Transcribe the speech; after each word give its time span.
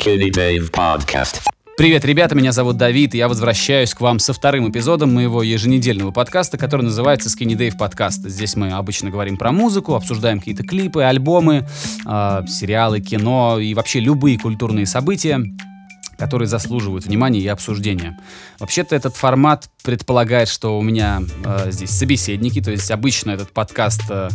Skinny 0.00 0.30
Dave 0.30 0.70
Podcast. 0.70 1.42
Привет, 1.76 2.04
ребята, 2.06 2.34
меня 2.34 2.52
зовут 2.52 2.78
Давид, 2.78 3.14
и 3.14 3.18
я 3.18 3.28
возвращаюсь 3.28 3.92
к 3.92 4.00
вам 4.00 4.18
со 4.18 4.32
вторым 4.32 4.70
эпизодом 4.70 5.12
моего 5.12 5.42
еженедельного 5.42 6.10
подкаста, 6.10 6.56
который 6.56 6.82
называется 6.82 7.28
Skinny 7.28 7.54
Dave 7.54 7.76
Podcast. 7.78 8.26
Здесь 8.26 8.56
мы 8.56 8.72
обычно 8.72 9.10
говорим 9.10 9.36
про 9.36 9.52
музыку, 9.52 9.94
обсуждаем 9.94 10.38
какие-то 10.38 10.62
клипы, 10.62 11.02
альбомы, 11.02 11.66
э, 12.06 12.42
сериалы, 12.48 13.00
кино 13.00 13.58
и 13.58 13.74
вообще 13.74 14.00
любые 14.00 14.38
культурные 14.38 14.86
события 14.86 15.42
которые 16.18 16.48
заслуживают 16.48 17.06
внимания 17.06 17.40
и 17.40 17.46
обсуждения. 17.46 18.18
Вообще-то 18.58 18.94
этот 18.94 19.16
формат 19.16 19.70
предполагает, 19.82 20.50
что 20.50 20.78
у 20.78 20.82
меня 20.82 21.22
э, 21.42 21.70
здесь 21.70 21.88
собеседники, 21.92 22.60
то 22.60 22.70
есть 22.70 22.90
обычно 22.90 23.30
этот 23.30 23.52
подкаст 23.52 24.02
э, 24.10 24.28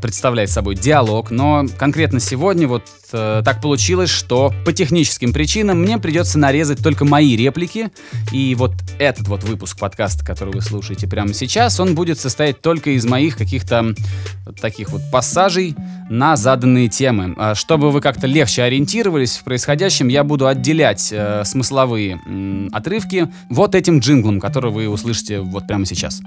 представляет 0.00 0.50
собой 0.50 0.74
диалог, 0.74 1.30
но 1.30 1.66
конкретно 1.76 2.20
сегодня 2.20 2.66
вот 2.66 2.84
э, 3.12 3.42
так 3.44 3.60
получилось, 3.60 4.10
что 4.10 4.52
по 4.64 4.72
техническим 4.72 5.32
причинам 5.32 5.80
мне 5.80 5.98
придется 5.98 6.38
нарезать 6.38 6.82
только 6.82 7.04
мои 7.04 7.36
реплики, 7.36 7.90
и 8.32 8.54
вот 8.54 8.72
этот 8.98 9.28
вот 9.28 9.44
выпуск 9.44 9.78
подкаста, 9.78 10.24
который 10.24 10.54
вы 10.54 10.60
слушаете 10.62 11.06
прямо 11.06 11.34
сейчас, 11.34 11.80
он 11.80 11.94
будет 11.94 12.18
состоять 12.18 12.60
только 12.60 12.90
из 12.90 13.04
моих 13.04 13.36
каких-то 13.36 13.94
таких 14.60 14.90
вот 14.90 15.02
пассажей 15.12 15.74
на 16.08 16.36
заданные 16.36 16.88
темы. 16.88 17.34
А 17.36 17.54
чтобы 17.54 17.90
вы 17.90 18.00
как-то 18.00 18.26
легче 18.26 18.62
ориентировались 18.62 19.36
в 19.36 19.44
происходящем, 19.44 20.08
я 20.08 20.24
буду 20.24 20.46
отделять 20.46 21.10
э, 21.12 21.42
смысловые 21.44 22.20
э, 22.26 22.68
отрывки 22.72 23.28
вот 23.50 23.74
этим 23.74 23.98
джинглом, 23.98 24.40
который 24.40 24.70
вы 24.70 24.88
услышите 24.88 25.40
вот 25.40 25.66
прямо 25.66 25.84
сейчас. 25.84 26.20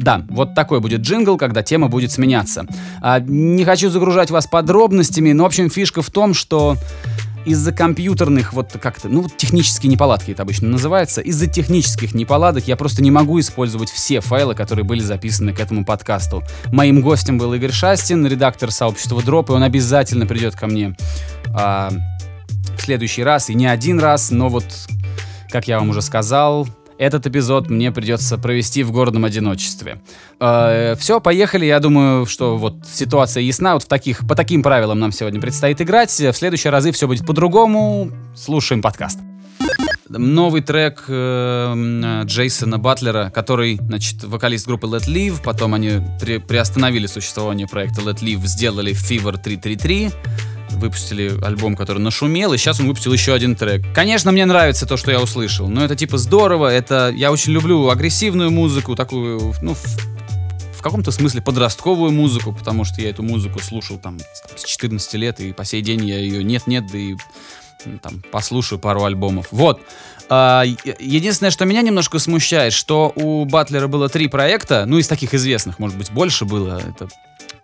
Да, 0.00 0.24
вот 0.30 0.54
такой 0.54 0.80
будет 0.80 1.02
джингл, 1.02 1.36
когда 1.36 1.62
тема 1.62 1.88
будет 1.88 2.10
сменяться. 2.10 2.66
А, 3.00 3.20
не 3.20 3.64
хочу 3.64 3.90
загружать 3.90 4.30
вас 4.30 4.46
подробностями, 4.46 5.32
но, 5.32 5.44
в 5.44 5.46
общем, 5.46 5.70
фишка 5.70 6.02
в 6.02 6.10
том, 6.10 6.32
что 6.34 6.76
из-за 7.44 7.72
компьютерных, 7.72 8.52
вот 8.52 8.76
как-то, 8.80 9.08
ну, 9.08 9.26
технические 9.34 9.90
неполадки 9.90 10.30
это 10.30 10.42
обычно 10.42 10.68
называется, 10.68 11.20
из-за 11.20 11.46
технических 11.46 12.14
неполадок 12.14 12.66
я 12.68 12.76
просто 12.76 13.02
не 13.02 13.10
могу 13.10 13.40
использовать 13.40 13.90
все 13.90 14.20
файлы, 14.20 14.54
которые 14.54 14.84
были 14.84 15.00
записаны 15.00 15.52
к 15.52 15.60
этому 15.60 15.84
подкасту. 15.84 16.42
Моим 16.66 17.00
гостем 17.00 17.38
был 17.38 17.52
Игорь 17.54 17.72
Шастин, 17.72 18.26
редактор 18.26 18.70
сообщества 18.70 19.22
Дроп, 19.22 19.50
и 19.50 19.52
он 19.52 19.62
обязательно 19.62 20.26
придет 20.26 20.54
ко 20.54 20.66
мне 20.66 20.96
а, 21.54 21.90
в 22.76 22.82
следующий 22.82 23.22
раз, 23.22 23.48
и 23.50 23.54
не 23.54 23.66
один 23.66 24.00
раз, 24.00 24.30
но 24.30 24.48
вот, 24.48 24.64
как 25.50 25.66
я 25.66 25.78
вам 25.78 25.90
уже 25.90 26.02
сказал, 26.02 26.66
этот 27.00 27.26
эпизод 27.26 27.70
мне 27.70 27.90
придется 27.90 28.36
провести 28.36 28.82
в 28.82 28.92
городном 28.92 29.24
одиночестве. 29.24 30.02
Э, 30.38 30.94
все, 30.98 31.18
поехали. 31.18 31.64
Я 31.64 31.80
думаю, 31.80 32.26
что 32.26 32.58
вот 32.58 32.74
ситуация 32.92 33.42
ясна. 33.42 33.72
Вот 33.72 33.84
в 33.84 33.88
таких, 33.88 34.28
по 34.28 34.36
таким 34.36 34.62
правилам 34.62 34.98
нам 34.98 35.10
сегодня 35.10 35.40
предстоит 35.40 35.80
играть. 35.80 36.10
В 36.10 36.32
следующие 36.34 36.70
разы 36.70 36.92
все 36.92 37.06
будет 37.06 37.26
по-другому. 37.26 38.10
Слушаем 38.36 38.82
подкаст 38.82 39.18
новый 40.08 40.60
трек 40.60 41.04
э, 41.06 42.22
Джейсона 42.24 42.78
Батлера, 42.78 43.30
который, 43.30 43.76
значит, 43.76 44.24
вокалист 44.24 44.66
группы 44.66 44.88
Let 44.88 45.06
Live, 45.06 45.40
потом 45.42 45.74
они 45.74 46.00
при, 46.20 46.38
приостановили 46.38 47.06
существование 47.06 47.68
проекта 47.68 48.00
Let 48.00 48.20
Live, 48.20 48.44
сделали 48.46 48.92
Fever 48.92 49.38
333, 49.40 50.10
выпустили 50.80 51.38
альбом, 51.44 51.76
который 51.76 51.98
нашумел, 51.98 52.52
и 52.52 52.58
сейчас 52.58 52.80
он 52.80 52.88
выпустил 52.88 53.12
еще 53.12 53.32
один 53.32 53.54
трек. 53.54 53.82
Конечно, 53.94 54.32
мне 54.32 54.44
нравится 54.46 54.86
то, 54.86 54.96
что 54.96 55.10
я 55.10 55.20
услышал, 55.20 55.68
но 55.68 55.84
это 55.84 55.94
типа 55.94 56.18
здорово, 56.18 56.66
это 56.66 57.12
я 57.14 57.30
очень 57.30 57.52
люблю 57.52 57.88
агрессивную 57.88 58.50
музыку, 58.50 58.96
такую, 58.96 59.54
ну, 59.62 59.74
в, 59.74 60.82
каком-то 60.82 61.10
смысле 61.12 61.42
подростковую 61.42 62.10
музыку, 62.10 62.52
потому 62.52 62.84
что 62.84 63.02
я 63.02 63.10
эту 63.10 63.22
музыку 63.22 63.60
слушал 63.60 63.98
там 63.98 64.18
с 64.56 64.64
14 64.64 65.14
лет, 65.14 65.38
и 65.38 65.52
по 65.52 65.64
сей 65.64 65.82
день 65.82 66.04
я 66.06 66.18
ее 66.18 66.42
нет-нет, 66.42 66.86
да 66.90 66.98
и 66.98 67.16
там, 68.02 68.22
послушаю 68.30 68.78
пару 68.78 69.04
альбомов. 69.04 69.48
Вот. 69.50 69.80
А, 70.28 70.64
единственное, 70.64 71.50
что 71.50 71.64
меня 71.64 71.82
немножко 71.82 72.18
смущает, 72.18 72.72
что 72.72 73.12
у 73.14 73.44
Батлера 73.44 73.88
было 73.88 74.08
три 74.08 74.28
проекта, 74.28 74.84
ну, 74.86 74.98
из 74.98 75.08
таких 75.08 75.34
известных, 75.34 75.78
может 75.78 75.98
быть, 75.98 76.10
больше 76.10 76.44
было, 76.44 76.80
это 76.80 77.08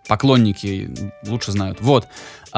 поклонники 0.07 0.89
лучше 1.25 1.51
знают. 1.51 1.79
Вот. 1.81 2.07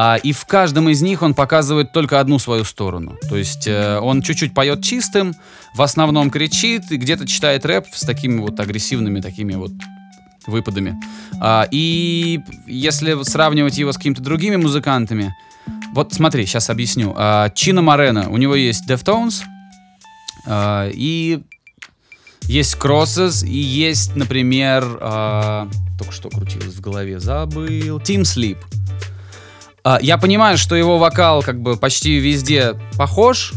А, 0.02 0.16
и 0.16 0.32
в 0.32 0.46
каждом 0.46 0.88
из 0.88 1.02
них 1.02 1.22
он 1.24 1.34
показывает 1.34 1.92
только 1.92 2.22
одну 2.22 2.40
свою 2.40 2.64
сторону. 2.64 3.18
То 3.28 3.36
есть 3.36 3.68
э, 3.68 4.00
он 4.00 4.22
чуть-чуть 4.22 4.54
поет 4.54 4.82
чистым, 4.82 5.36
в 5.76 5.82
основном 5.82 6.30
кричит 6.30 6.84
где-то 6.90 7.28
читает 7.28 7.66
рэп 7.66 7.86
с 7.92 8.06
такими 8.06 8.40
вот 8.40 8.58
агрессивными 8.62 9.20
такими 9.20 9.56
вот 9.56 9.74
выпадами. 10.48 10.96
А, 11.42 11.68
и 11.70 12.40
если 12.66 13.22
сравнивать 13.24 13.78
его 13.78 13.92
с 13.92 13.98
какими-то 13.98 14.22
другими 14.22 14.56
музыкантами, 14.56 15.36
вот 15.94 16.14
смотри, 16.14 16.46
сейчас 16.46 16.70
объясню. 16.70 17.14
А, 17.18 17.50
Чина 17.50 17.82
Морена, 17.82 18.30
у 18.30 18.38
него 18.38 18.56
есть 18.56 18.90
Deftones, 18.90 19.44
а, 20.46 20.90
и 20.94 21.42
есть 22.44 22.78
Crosses, 22.78 23.46
и 23.46 23.58
есть, 23.58 24.16
например, 24.16 24.98
а, 25.02 25.68
только 25.98 26.14
что 26.14 26.30
крутилось 26.30 26.76
в 26.76 26.80
голове, 26.80 27.20
забыл, 27.20 28.00
Team 28.00 28.22
Sleep. 28.22 28.60
А, 29.84 30.00
я 30.02 30.18
понимаю, 30.18 30.58
что 30.58 30.76
его 30.76 30.98
вокал 30.98 31.42
как 31.44 31.62
бы 31.62 31.78
почти 31.78 32.18
везде 32.20 32.76
похож, 32.98 33.54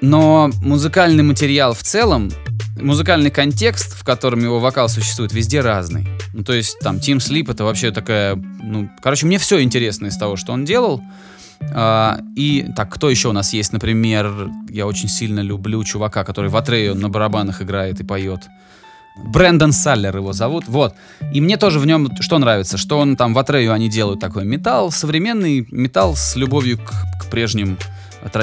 но 0.00 0.50
музыкальный 0.62 1.22
материал 1.22 1.74
в 1.74 1.82
целом, 1.82 2.30
музыкальный 2.80 3.30
контекст, 3.30 3.96
в 3.98 4.04
котором 4.04 4.40
его 4.40 4.58
вокал 4.60 4.88
существует, 4.88 5.32
везде 5.32 5.60
разный. 5.60 6.08
Ну, 6.32 6.44
то 6.44 6.52
есть 6.52 6.78
там 6.80 6.96
Team 6.96 7.18
Sleep 7.18 7.50
это 7.50 7.64
вообще 7.64 7.90
такая, 7.90 8.36
ну, 8.36 8.88
короче, 9.02 9.26
мне 9.26 9.38
все 9.38 9.62
интересно 9.62 10.06
из 10.06 10.16
того, 10.16 10.36
что 10.36 10.52
он 10.52 10.64
делал. 10.64 11.02
А, 11.72 12.20
и 12.36 12.66
так, 12.76 12.92
кто 12.92 13.10
еще 13.10 13.28
у 13.28 13.32
нас 13.32 13.52
есть? 13.52 13.72
Например, 13.72 14.50
я 14.68 14.86
очень 14.86 15.08
сильно 15.08 15.40
люблю 15.40 15.82
чувака, 15.84 16.24
который 16.24 16.50
в 16.50 16.56
Атрею 16.56 16.94
на 16.94 17.08
барабанах 17.08 17.62
играет 17.62 18.00
и 18.00 18.04
поет. 18.04 18.48
Брэндон 19.24 19.72
Саллер 19.72 20.16
его 20.16 20.32
зовут. 20.32 20.64
Вот. 20.68 20.94
И 21.32 21.40
мне 21.40 21.56
тоже 21.56 21.78
в 21.78 21.86
нем 21.86 22.10
что 22.20 22.38
нравится, 22.38 22.76
что 22.76 22.98
он 22.98 23.16
там 23.16 23.34
в 23.34 23.38
Атрею 23.38 23.72
они 23.72 23.88
делают 23.88 24.20
такой 24.20 24.44
металл, 24.44 24.90
современный 24.90 25.66
металл 25.70 26.16
с 26.16 26.36
любовью 26.36 26.78
к, 26.78 26.90
к 27.20 27.26
прежним 27.30 27.78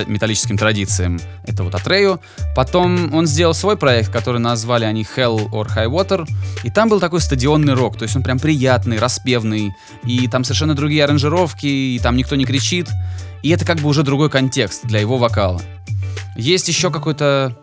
металлическим 0.07 0.57
традициям. 0.57 1.19
Это 1.45 1.63
вот 1.63 1.75
Атрею. 1.75 2.19
Потом 2.55 3.13
он 3.13 3.27
сделал 3.27 3.53
свой 3.53 3.77
проект, 3.77 4.11
который 4.11 4.39
назвали 4.39 4.85
они 4.85 5.03
Hell 5.03 5.49
or 5.51 5.67
High 5.67 5.89
Water. 5.89 6.27
И 6.63 6.71
там 6.71 6.89
был 6.89 6.99
такой 6.99 7.21
стадионный 7.21 7.73
рок. 7.73 7.97
То 7.97 8.03
есть 8.03 8.15
он 8.15 8.23
прям 8.23 8.39
приятный, 8.39 8.99
распевный. 8.99 9.73
И 10.03 10.27
там 10.27 10.43
совершенно 10.43 10.75
другие 10.75 11.03
аранжировки, 11.03 11.65
и 11.65 11.99
там 11.99 12.15
никто 12.15 12.35
не 12.35 12.45
кричит. 12.45 12.89
И 13.43 13.49
это 13.49 13.65
как 13.65 13.77
бы 13.79 13.89
уже 13.89 14.03
другой 14.03 14.29
контекст 14.29 14.85
для 14.85 14.99
его 14.99 15.17
вокала. 15.17 15.61
Есть 16.35 16.67
еще 16.67 16.89
какой-то 16.91 17.57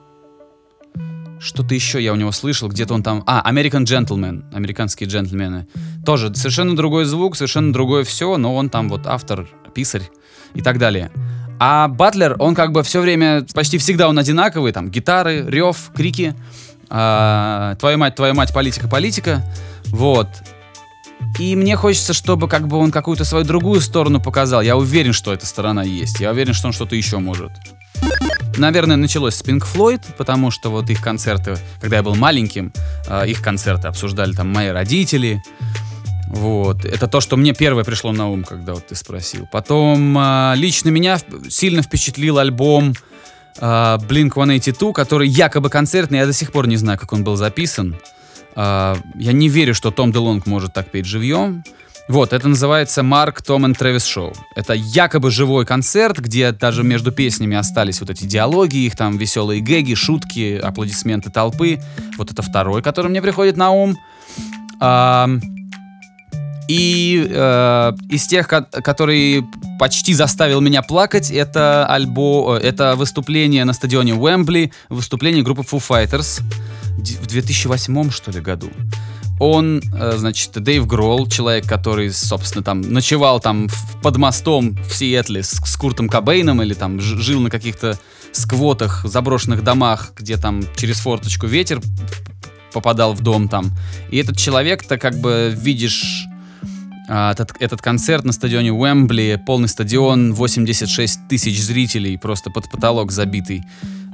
что-то 1.42 1.74
еще 1.74 2.02
я 2.02 2.12
у 2.12 2.16
него 2.16 2.32
слышал, 2.32 2.68
где-то 2.68 2.94
он 2.94 3.02
там... 3.02 3.24
А, 3.26 3.50
American 3.50 3.84
Gentleman, 3.84 4.44
американские 4.54 5.08
джентльмены. 5.08 5.66
Тоже 6.06 6.32
совершенно 6.34 6.76
другой 6.76 7.04
звук, 7.04 7.36
совершенно 7.36 7.72
другое 7.72 8.04
все, 8.04 8.36
но 8.36 8.54
он 8.54 8.70
там 8.70 8.88
вот 8.88 9.06
автор, 9.06 9.48
писарь 9.74 10.08
и 10.54 10.62
так 10.62 10.78
далее. 10.78 11.10
А 11.58 11.88
Батлер, 11.88 12.36
он 12.38 12.54
как 12.54 12.72
бы 12.72 12.82
все 12.82 13.00
время, 13.00 13.44
почти 13.54 13.78
всегда 13.78 14.08
он 14.08 14.18
одинаковый, 14.18 14.72
там, 14.72 14.90
гитары, 14.90 15.44
рев, 15.46 15.90
крики, 15.94 16.34
э, 16.88 17.76
твою 17.78 17.98
мать, 17.98 18.14
твою 18.14 18.34
мать, 18.34 18.52
политика, 18.52 18.88
политика, 18.88 19.44
вот. 19.86 20.28
И 21.38 21.56
мне 21.56 21.76
хочется, 21.76 22.12
чтобы 22.12 22.48
как 22.48 22.68
бы 22.68 22.76
он 22.76 22.90
какую-то 22.90 23.24
свою 23.24 23.44
другую 23.44 23.80
сторону 23.80 24.20
показал. 24.20 24.60
Я 24.60 24.76
уверен, 24.76 25.12
что 25.12 25.32
эта 25.32 25.46
сторона 25.46 25.82
есть. 25.82 26.20
Я 26.20 26.30
уверен, 26.30 26.52
что 26.52 26.68
он 26.68 26.72
что-то 26.72 26.96
еще 26.96 27.18
может. 27.18 27.52
Наверное, 28.58 28.96
началось 28.96 29.34
с 29.34 29.42
Pink 29.42 29.64
Floyd, 29.64 30.02
потому 30.16 30.50
что 30.50 30.70
вот 30.70 30.90
их 30.90 31.00
концерты, 31.00 31.56
когда 31.80 31.96
я 31.96 32.02
был 32.02 32.14
маленьким, 32.14 32.72
э, 33.08 33.28
их 33.28 33.42
концерты 33.42 33.88
обсуждали 33.88 34.32
там 34.32 34.48
мои 34.52 34.68
родители, 34.68 35.42
вот. 36.28 36.84
Это 36.84 37.08
то, 37.08 37.20
что 37.20 37.36
мне 37.36 37.52
первое 37.52 37.84
пришло 37.84 38.12
на 38.12 38.28
ум, 38.28 38.42
когда 38.44 38.74
вот 38.74 38.86
ты 38.86 38.94
спросил. 38.94 39.46
Потом 39.52 40.16
э, 40.18 40.54
лично 40.56 40.88
меня 40.88 41.18
сильно 41.48 41.82
впечатлил 41.82 42.38
альбом 42.38 42.94
э, 43.58 43.64
Blink-182, 43.64 44.92
который 44.92 45.28
якобы 45.28 45.68
концертный. 45.68 46.18
Я 46.18 46.26
до 46.26 46.32
сих 46.32 46.52
пор 46.52 46.66
не 46.68 46.76
знаю, 46.76 46.98
как 46.98 47.12
он 47.12 47.24
был 47.24 47.36
записан. 47.36 47.96
Я 48.54 49.00
не 49.14 49.48
верю, 49.48 49.74
что 49.74 49.90
Том 49.90 50.12
Делонг 50.12 50.44
может 50.44 50.74
так 50.74 50.90
петь 50.90 51.06
живьем. 51.06 51.64
Вот, 52.12 52.34
это 52.34 52.46
называется 52.46 53.02
Марк, 53.02 53.40
Том 53.40 53.66
и 53.66 53.72
Трэвис 53.72 54.04
Шоу. 54.04 54.34
Это 54.54 54.74
якобы 54.74 55.30
живой 55.30 55.64
концерт, 55.64 56.18
где 56.18 56.52
даже 56.52 56.82
между 56.82 57.10
песнями 57.10 57.56
остались 57.56 58.00
вот 58.00 58.10
эти 58.10 58.24
диалоги, 58.24 58.76
их 58.84 58.96
там 58.96 59.16
веселые 59.16 59.62
гэги, 59.62 59.94
шутки, 59.94 60.60
аплодисменты 60.62 61.30
толпы. 61.30 61.80
Вот 62.18 62.30
это 62.30 62.42
второй, 62.42 62.82
который 62.82 63.06
мне 63.06 63.22
приходит 63.22 63.56
на 63.56 63.70
ум. 63.70 63.96
А, 64.78 65.26
и 66.68 67.26
э, 67.30 67.92
из 68.10 68.26
тех, 68.26 68.46
который 68.46 69.46
почти 69.78 70.12
заставил 70.12 70.60
меня 70.60 70.82
плакать, 70.82 71.30
это 71.30 71.86
альбом, 71.86 72.56
э, 72.56 72.58
это 72.58 72.94
выступление 72.94 73.64
на 73.64 73.72
стадионе 73.72 74.14
Уэмбли, 74.14 74.70
выступление 74.90 75.42
группы 75.42 75.62
Foo 75.62 75.82
Fighters 75.82 76.42
в 76.98 77.26
2008 77.26 78.10
что 78.10 78.30
ли 78.32 78.40
году. 78.40 78.68
Он, 79.40 79.82
э, 79.94 80.16
значит, 80.16 80.52
Дэйв 80.52 80.86
Гролл, 80.86 81.26
человек, 81.26 81.66
который, 81.66 82.12
собственно, 82.12 82.62
там 82.62 82.80
ночевал 82.80 83.40
там 83.40 83.68
под 84.02 84.16
мостом 84.16 84.76
в 84.88 84.94
Сиэтле 84.94 85.42
с, 85.42 85.50
с 85.50 85.76
Куртом 85.76 86.08
Кобейном 86.08 86.62
или 86.62 86.74
там 86.74 87.00
жил 87.00 87.40
на 87.40 87.50
каких-то 87.50 87.98
сквотах, 88.32 89.04
заброшенных 89.04 89.62
домах, 89.62 90.12
где 90.16 90.36
там 90.36 90.62
через 90.76 91.00
форточку 91.00 91.46
ветер 91.46 91.80
попадал 92.72 93.14
в 93.14 93.20
дом 93.20 93.48
там. 93.48 93.70
И 94.10 94.16
этот 94.16 94.36
человек-то 94.36 94.96
как 94.98 95.20
бы 95.20 95.52
видишь 95.54 96.26
а, 97.08 97.32
этот, 97.32 97.52
этот 97.60 97.82
концерт 97.82 98.24
на 98.24 98.32
стадионе 98.32 98.72
Уэмбли, 98.72 99.42
полный 99.44 99.68
стадион, 99.68 100.32
86 100.32 101.28
тысяч 101.28 101.60
зрителей, 101.60 102.16
просто 102.16 102.50
под 102.50 102.70
потолок 102.70 103.12
забитый 103.12 103.62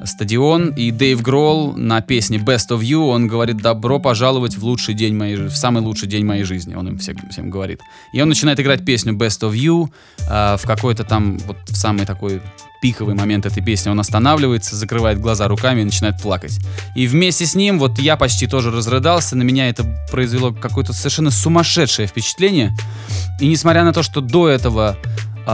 стадион. 0.05 0.71
И 0.71 0.91
Дэйв 0.91 1.23
Гролл 1.23 1.75
на 1.77 2.01
песне 2.01 2.39
Best 2.39 2.71
of 2.71 2.81
You, 2.81 3.09
он 3.09 3.27
говорит, 3.27 3.59
добро 3.59 3.99
пожаловать 3.99 4.57
в 4.57 4.65
лучший 4.65 4.95
день 4.95 5.15
моей 5.15 5.37
в 5.37 5.57
самый 5.57 5.83
лучший 5.83 6.09
день 6.09 6.25
моей 6.25 6.45
жизни, 6.45 6.75
он 6.75 6.89
им 6.89 6.99
всем, 6.99 7.17
всем 7.31 7.51
говорит. 7.51 7.81
И 8.13 8.21
он 8.21 8.29
начинает 8.29 8.61
играть 8.61 8.85
песню 8.85 9.15
Best 9.15 9.41
of 9.41 9.53
You, 9.53 9.89
а, 10.29 10.57
в 10.57 10.67
какой-то 10.67 11.05
там, 11.05 11.39
вот 11.39 11.57
в 11.69 11.77
самый 11.77 12.07
такой 12.07 12.41
пиковый 12.81 13.15
момент 13.15 13.47
этой 13.47 13.63
песни 13.63 13.91
он 13.91 13.99
останавливается, 13.99 14.77
закрывает 14.77 15.21
глаза 15.21 15.49
руками 15.49 15.81
и 15.81 15.85
начинает 15.85 16.21
плакать. 16.21 16.59
И 16.95 17.07
вместе 17.07 17.47
с 17.47 17.55
ним, 17.55 17.79
вот 17.79 17.99
я 17.99 18.17
почти 18.17 18.47
тоже 18.47 18.71
разрыдался, 18.71 19.37
на 19.37 19.43
меня 19.43 19.69
это 19.69 19.85
произвело 20.11 20.53
какое-то 20.53 20.93
совершенно 20.93 21.31
сумасшедшее 21.31 22.07
впечатление. 22.07 22.77
И 23.41 23.49
несмотря 23.49 23.85
на 23.85 23.93
то, 23.93 24.03
что 24.03 24.21
до 24.21 24.49
этого 24.49 24.97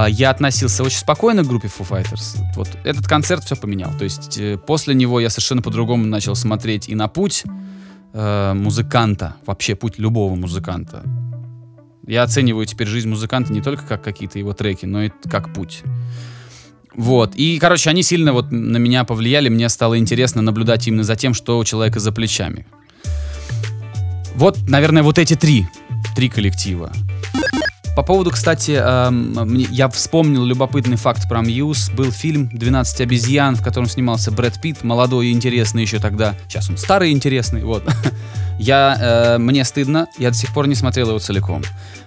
я 0.08 0.30
относился 0.30 0.82
очень 0.82 0.98
спокойно 0.98 1.44
к 1.44 1.46
группе 1.46 1.68
Foo 1.68 1.88
Fighters, 1.88 2.36
вот 2.56 2.68
этот 2.84 3.06
концерт 3.06 3.44
все 3.44 3.56
поменял. 3.56 3.92
То 3.96 4.04
есть 4.04 4.38
э, 4.38 4.58
после 4.58 4.94
него 4.94 5.20
я 5.20 5.30
совершенно 5.30 5.62
по-другому 5.62 6.04
начал 6.04 6.34
смотреть 6.34 6.88
и 6.88 6.94
на 6.94 7.08
путь 7.08 7.44
э, 8.12 8.52
музыканта, 8.54 9.36
вообще 9.46 9.74
путь 9.76 9.98
любого 9.98 10.34
музыканта. 10.34 11.02
Я 12.06 12.22
оцениваю 12.22 12.66
теперь 12.66 12.86
жизнь 12.86 13.08
музыканта 13.08 13.52
не 13.52 13.62
только 13.62 13.84
как 13.84 14.02
какие-то 14.02 14.38
его 14.38 14.52
треки, 14.52 14.84
но 14.84 15.04
и 15.04 15.10
как 15.30 15.54
путь. 15.54 15.82
Вот. 16.94 17.34
И, 17.34 17.58
короче, 17.58 17.90
они 17.90 18.02
сильно 18.02 18.32
вот 18.32 18.52
на 18.52 18.76
меня 18.76 19.04
повлияли. 19.04 19.48
Мне 19.48 19.68
стало 19.68 19.98
интересно 19.98 20.42
наблюдать 20.42 20.86
именно 20.86 21.02
за 21.02 21.16
тем, 21.16 21.34
что 21.34 21.58
у 21.58 21.64
человека 21.64 22.00
за 22.00 22.12
плечами. 22.12 22.66
Вот, 24.34 24.58
наверное, 24.68 25.02
вот 25.02 25.18
эти 25.18 25.34
три. 25.34 25.66
Три 26.14 26.28
коллектива. 26.28 26.92
По 27.96 28.02
поводу, 28.02 28.30
кстати, 28.32 28.72
мне- 29.10 29.68
я 29.70 29.88
вспомнил 29.88 30.44
любопытный 30.44 30.96
факт 30.96 31.28
про 31.28 31.42
Мьюз. 31.42 31.90
Был 31.90 32.10
фильм 32.10 32.48
«12 32.52 33.00
обезьян», 33.00 33.54
в 33.54 33.62
котором 33.62 33.88
снимался 33.88 34.32
Брэд 34.32 34.60
Питт, 34.60 34.82
молодой 34.82 35.28
и 35.28 35.32
интересный 35.32 35.82
еще 35.82 36.00
тогда. 36.00 36.34
Сейчас 36.48 36.68
он 36.68 36.76
старый 36.76 37.10
и 37.10 37.12
интересный, 37.12 37.62
вот. 37.62 37.84
Я, 38.58 38.96
э, 39.36 39.38
мне 39.38 39.64
стыдно, 39.64 40.06
я 40.18 40.30
до 40.30 40.36
сих 40.36 40.52
пор 40.54 40.66
не 40.68 40.74
смотрел 40.76 41.08
его 41.08 41.18
целиком. 41.18 41.62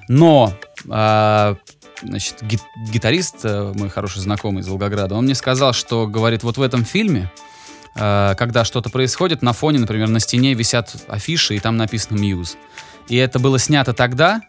Но, 0.08 0.54
э, 0.90 1.56
значит, 2.04 2.36
ги- 2.42 2.60
гитарист, 2.90 3.36
э, 3.44 3.74
мой 3.76 3.90
хороший 3.90 4.22
знакомый 4.22 4.62
из 4.64 4.68
Волгограда, 4.68 5.16
он 5.16 5.26
мне 5.26 5.36
сказал, 5.36 5.74
что, 5.74 6.08
говорит, 6.08 6.44
вот 6.44 6.58
в 6.58 6.62
этом 6.62 6.86
фильме, 6.86 7.30
э, 7.96 8.34
когда 8.38 8.64
что-то 8.64 8.90
происходит, 8.90 9.42
на 9.42 9.52
фоне, 9.52 9.80
например, 9.80 10.08
на 10.08 10.20
стене 10.22 10.54
висят 10.54 10.96
афиши, 11.10 11.56
и 11.56 11.60
там 11.60 11.76
написано 11.76 12.18
«Мьюз». 12.18 12.56
И 13.10 13.16
это 13.18 13.40
было 13.40 13.60
снято 13.60 13.94
тогда, 13.94 14.42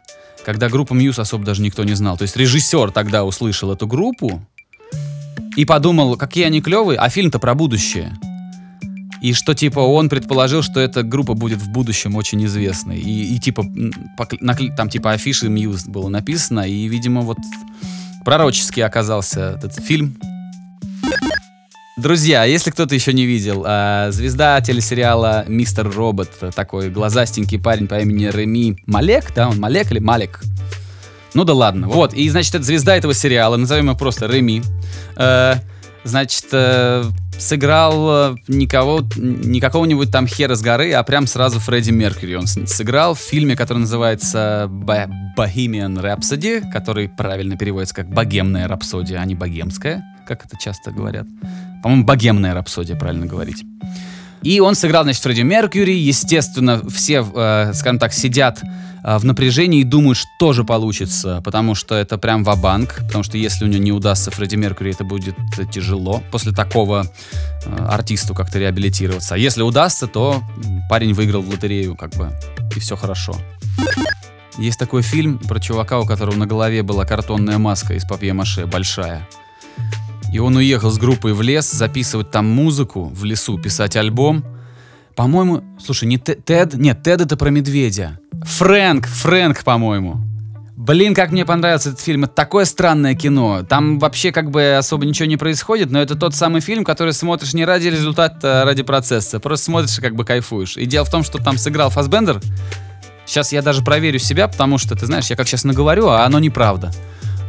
когда 0.49 0.71
группу 0.71 0.95
Мьюз 0.95 1.19
особо 1.19 1.45
даже 1.45 1.61
никто 1.61 1.85
не 1.85 1.93
знал. 1.93 2.17
То 2.17 2.23
есть 2.23 2.35
режиссер 2.35 2.91
тогда 2.91 3.27
услышал 3.27 3.71
эту 3.71 3.87
группу 3.87 4.41
и 5.57 5.67
подумал, 5.67 6.17
какие 6.17 6.47
они 6.47 6.63
клевые, 6.63 6.99
а 6.99 7.11
фильм-то 7.11 7.39
про 7.39 7.55
будущее. 7.55 8.15
И 9.21 9.35
что, 9.35 9.55
типа, 9.55 9.81
он 9.81 10.09
предположил, 10.09 10.63
что 10.63 10.81
эта 10.81 11.03
группа 11.03 11.35
будет 11.35 11.61
в 11.61 11.69
будущем 11.69 12.17
очень 12.17 12.43
известной. 12.47 12.99
И, 12.99 13.35
и, 13.35 13.39
типа, 13.39 13.61
накли- 14.41 14.75
там, 14.75 14.89
типа, 14.89 15.13
афиши 15.13 15.51
Мьюз 15.51 15.85
было 15.85 16.09
написано. 16.09 16.61
И, 16.61 16.89
видимо, 16.89 17.21
вот 17.21 17.37
пророческий 18.25 18.83
оказался 18.83 19.59
этот 19.59 19.75
фильм. 19.75 20.17
Друзья, 21.99 22.45
если 22.45 22.71
кто-то 22.71 22.95
еще 22.95 23.13
не 23.13 23.27
видел, 23.27 23.65
а, 23.67 24.13
звезда 24.13 24.61
телесериала 24.61 25.45
«Мистер 25.49 25.91
Робот», 25.91 26.31
такой 26.55 26.91
глазастенький 26.91 27.59
парень 27.59 27.89
по 27.89 27.99
имени 27.99 28.27
Реми 28.27 28.79
Малек, 28.87 29.35
да, 29.35 29.49
он 29.49 29.59
Малек 29.59 29.91
или 29.91 29.99
Малек? 29.99 30.41
Ну 31.35 31.43
да 31.43 31.55
ладно. 31.55 31.89
Вот, 31.89 32.15
и, 32.15 32.29
значит, 32.29 32.55
это 32.55 32.63
звезда 32.63 32.97
этого 32.97 33.15
сериала, 33.15 33.57
назовем 33.57 33.87
его 33.87 33.97
просто 33.97 34.27
Реми. 34.27 34.63
Э, 35.17 35.55
значит, 36.05 36.45
э, 36.53 37.03
сыграл 37.37 38.35
э, 38.35 38.37
никого, 38.47 39.05
не 39.17 39.61
какого-нибудь 39.61 40.13
там 40.13 40.29
хера 40.29 40.55
с 40.55 40.63
горы, 40.63 40.93
а 40.93 41.03
прям 41.03 41.27
сразу 41.27 41.59
Фредди 41.59 41.91
Меркьюри. 41.91 42.37
Он 42.37 42.47
сыграл 42.47 43.15
в 43.15 43.19
фильме, 43.19 43.57
который 43.57 43.79
называется 43.79 44.71
Bohemian 44.71 46.01
Rhapsody, 46.01 46.71
который 46.71 47.09
правильно 47.09 47.57
переводится 47.57 47.97
как 47.97 48.09
«Богемная 48.09 48.69
рапсодия», 48.69 49.19
а 49.19 49.25
не 49.25 49.35
«богемская», 49.35 50.05
как 50.29 50.47
это 50.47 50.57
часто 50.57 50.93
говорят. 50.93 51.27
По-моему, 51.83 52.05
«Богемная 52.05 52.55
рапсодия», 52.55 52.97
правильно 52.97 53.27
говорить. 53.27 53.65
И 54.43 54.61
он 54.61 54.75
сыграл, 54.75 55.03
значит, 55.03 55.23
Фредди 55.23 55.43
Меркьюри. 55.43 55.95
Естественно, 55.95 56.81
все, 56.89 57.27
э, 57.35 57.73
скажем 57.75 57.99
так, 57.99 58.13
сидят 58.13 58.63
э, 58.63 59.19
в 59.19 59.25
напряжении 59.25 59.81
и 59.81 59.85
думают, 59.85 60.19
что 60.19 60.53
же 60.53 60.65
получится, 60.65 61.43
потому 61.45 61.75
что 61.75 61.95
это 61.95 62.19
прям 62.19 62.45
ва-банк, 62.45 63.01
потому 63.07 63.25
что 63.25 63.37
если 63.37 63.65
у 63.65 63.69
него 63.69 63.83
не 63.83 63.93
удастся 63.93 64.31
Фредди 64.31 64.57
Меркьюри, 64.57 64.93
это 64.93 65.05
будет 65.05 65.35
тяжело 65.73 66.23
после 66.31 66.53
такого 66.53 67.07
э, 67.65 67.87
артисту 67.89 68.35
как-то 68.35 68.59
реабилитироваться. 68.59 69.35
А 69.35 69.39
если 69.39 69.63
удастся, 69.63 70.07
то 70.07 70.43
парень 70.89 71.15
выиграл 71.15 71.43
в 71.43 71.49
лотерею, 71.49 71.97
как 71.97 72.15
бы, 72.15 72.31
и 72.77 72.81
все 72.81 72.97
хорошо. 72.97 73.37
Есть 74.57 74.79
такой 74.79 75.03
фильм 75.03 75.39
про 75.39 75.61
чувака, 75.61 76.01
у 76.01 76.07
которого 76.07 76.35
на 76.37 76.47
голове 76.47 76.83
была 76.83 77.05
картонная 77.05 77.59
маска 77.59 77.95
из 77.95 78.05
папье-маше, 78.05 78.67
большая. 78.67 79.27
И 80.33 80.39
он 80.39 80.57
уехал 80.57 80.91
с 80.91 80.99
группой 80.99 81.33
в 81.33 81.43
лес 81.43 81.71
записывать 81.71 82.31
там 82.31 82.47
музыку 82.47 83.07
в 83.07 83.25
лесу, 83.25 83.59
писать 83.59 83.97
альбом. 83.97 84.45
По-моему, 85.17 85.65
слушай, 85.85 86.05
не 86.05 86.19
Те- 86.19 86.37
Тед, 86.37 86.75
нет, 86.75 87.03
Тед 87.03 87.23
это 87.23 87.37
про 87.37 87.51
медведя. 87.51 88.21
Фрэнк, 88.43 89.07
Фрэнк, 89.07 89.65
по-моему. 89.65 90.21
Блин, 90.77 91.13
как 91.13 91.33
мне 91.33 91.45
понравился 91.45 91.89
этот 91.89 92.01
фильм. 92.01 92.25
Это 92.25 92.35
такое 92.35 92.65
странное 92.65 93.15
кино. 93.15 93.65
Там 93.69 93.99
вообще 93.99 94.31
как 94.31 94.51
бы 94.51 94.77
особо 94.77 95.05
ничего 95.07 95.27
не 95.27 95.37
происходит, 95.37 95.91
но 95.91 96.01
это 96.01 96.15
тот 96.15 96.35
самый 96.37 96.61
фильм, 96.61 96.85
который 96.85 97.13
смотришь 97.13 97.53
не 97.53 97.65
ради 97.65 97.89
результата, 97.89 98.63
а 98.63 98.65
ради 98.65 98.85
процесса. 98.85 99.41
Просто 99.41 99.67
смотришь 99.67 99.99
и 99.99 100.01
как 100.01 100.15
бы 100.15 100.25
кайфуешь. 100.25 100.77
И 100.77 100.87
дело 100.87 101.05
в 101.05 101.11
том, 101.11 101.25
что 101.25 101.39
там 101.39 101.59
сыграл 101.59 101.91
Фасбендер. 101.91 102.41
Сейчас 103.27 103.53
я 103.53 103.61
даже 103.61 103.83
проверю 103.83 104.19
себя, 104.21 104.47
потому 104.47 104.79
что, 104.79 104.95
ты 104.95 105.05
знаешь, 105.05 105.27
я 105.27 105.37
как 105.37 105.49
сейчас 105.49 105.65
наговорю, 105.65 106.09
а 106.09 106.25
оно 106.25 106.39
неправда. 106.39 106.93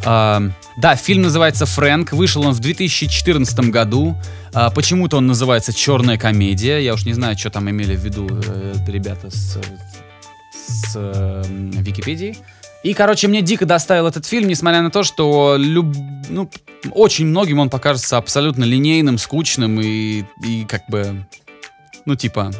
Да, 0.01 0.95
фильм 0.95 1.23
называется 1.23 1.65
«Фрэнк». 1.65 2.13
Вышел 2.13 2.45
он 2.45 2.53
в 2.53 2.59
2014 2.59 3.59
году. 3.69 4.15
А, 4.53 4.69
почему-то 4.69 5.17
он 5.17 5.27
называется 5.27 5.73
«Черная 5.73 6.17
комедия». 6.17 6.79
Я 6.79 6.93
уж 6.93 7.05
не 7.05 7.13
знаю, 7.13 7.37
что 7.37 7.49
там 7.49 7.69
имели 7.69 7.95
в 7.95 7.99
виду 7.99 8.27
э, 8.29 8.75
ребята 8.87 9.29
с, 9.29 9.59
с 10.53 11.45
Википедии. 11.47 12.37
И, 12.83 12.93
короче, 12.93 13.27
мне 13.27 13.41
дико 13.41 13.65
доставил 13.65 14.07
этот 14.07 14.25
фильм, 14.25 14.47
несмотря 14.47 14.81
на 14.81 14.89
то, 14.89 15.03
что 15.03 15.55
люб... 15.57 15.93
ну, 16.29 16.49
очень 16.91 17.25
многим 17.25 17.59
он 17.59 17.69
покажется 17.69 18.15
абсолютно 18.15 18.63
линейным, 18.63 19.17
скучным 19.17 19.81
и, 19.81 20.23
и 20.41 20.65
как 20.65 20.83
бы, 20.87 21.27
ну, 22.05 22.15
типа, 22.15 22.51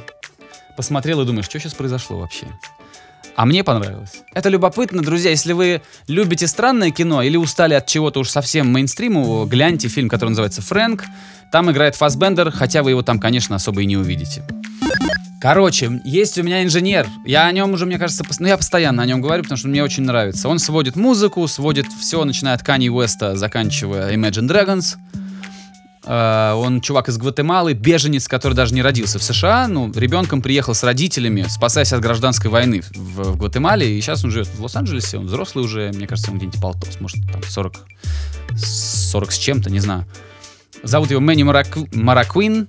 посмотрел 0.75 1.21
и 1.21 1.25
думаешь, 1.25 1.45
что 1.45 1.57
сейчас 1.57 1.73
произошло 1.73 2.19
вообще? 2.19 2.47
А 3.39 3.45
мне 3.45 3.63
понравилось. 3.63 4.21
Это 4.33 4.49
любопытно, 4.49 5.01
друзья. 5.01 5.29
Если 5.29 5.53
вы 5.53 5.81
любите 6.09 6.45
странное 6.45 6.91
кино 6.91 7.21
или 7.21 7.37
устали 7.37 7.73
от 7.73 7.85
чего-то 7.87 8.19
уж 8.19 8.27
совсем 8.27 8.67
мейнстримового, 8.67 9.45
гляньте 9.45 9.87
фильм, 9.87 10.09
который 10.09 10.31
называется 10.31 10.61
«Фрэнк». 10.61 11.05
Там 11.49 11.71
играет 11.71 11.95
Фасбендер, 11.95 12.51
хотя 12.51 12.83
вы 12.83 12.89
его 12.89 13.01
там, 13.01 13.17
конечно, 13.17 13.55
особо 13.55 13.83
и 13.83 13.85
не 13.85 13.95
увидите. 13.95 14.43
Короче, 15.39 16.01
есть 16.03 16.37
у 16.37 16.43
меня 16.43 16.65
инженер. 16.65 17.07
Я 17.25 17.45
о 17.45 17.51
нем 17.53 17.71
уже, 17.71 17.85
мне 17.85 17.97
кажется, 17.97 18.25
пос- 18.25 18.39
ну, 18.39 18.47
я 18.49 18.57
постоянно 18.57 19.03
о 19.03 19.05
нем 19.05 19.21
говорю, 19.21 19.43
потому 19.43 19.57
что 19.57 19.69
мне 19.69 19.85
очень 19.85 20.03
нравится. 20.03 20.49
Он 20.49 20.59
сводит 20.59 20.97
музыку, 20.97 21.47
сводит 21.47 21.85
все, 21.97 22.25
начиная 22.25 22.55
от 22.55 22.61
Kanye 22.67 22.89
Уэста, 22.89 23.37
заканчивая 23.37 24.13
Imagine 24.13 24.49
Dragons. 24.49 24.97
Э, 26.09 26.53
Он 26.55 26.81
чувак 26.81 27.07
из 27.07 27.17
Гватемалы, 27.17 27.73
беженец, 27.73 28.27
который 28.27 28.53
даже 28.53 28.73
не 28.73 28.81
родился 28.81 29.19
в 29.19 29.23
США. 29.23 29.67
Ну, 29.67 29.91
ребенком 29.93 30.41
приехал 30.41 30.73
с 30.73 30.83
родителями, 30.83 31.45
спасаясь 31.47 31.93
от 31.93 32.01
гражданской 32.01 32.49
войны 32.49 32.81
в, 32.81 33.33
в 33.33 33.37
Гватемале. 33.37 33.95
И 33.97 34.01
сейчас 34.01 34.25
он 34.25 34.31
живет 34.31 34.47
в 34.47 34.59
Лос-Анджелесе. 34.61 35.19
Он 35.19 35.27
взрослый 35.27 35.63
уже, 35.63 35.91
мне 35.93 36.07
кажется, 36.07 36.31
он 36.31 36.37
где-нибудь 36.37 36.59
полтос, 36.59 36.99
может, 36.99 37.17
там 37.31 37.43
40, 37.43 37.73
40 38.57 39.31
с 39.31 39.37
чем-то, 39.37 39.69
не 39.69 39.79
знаю. 39.79 40.05
Зовут 40.81 41.11
его 41.11 41.21
Мэнни 41.21 41.43
Марак- 41.43 41.95
Маракуин. 41.95 42.67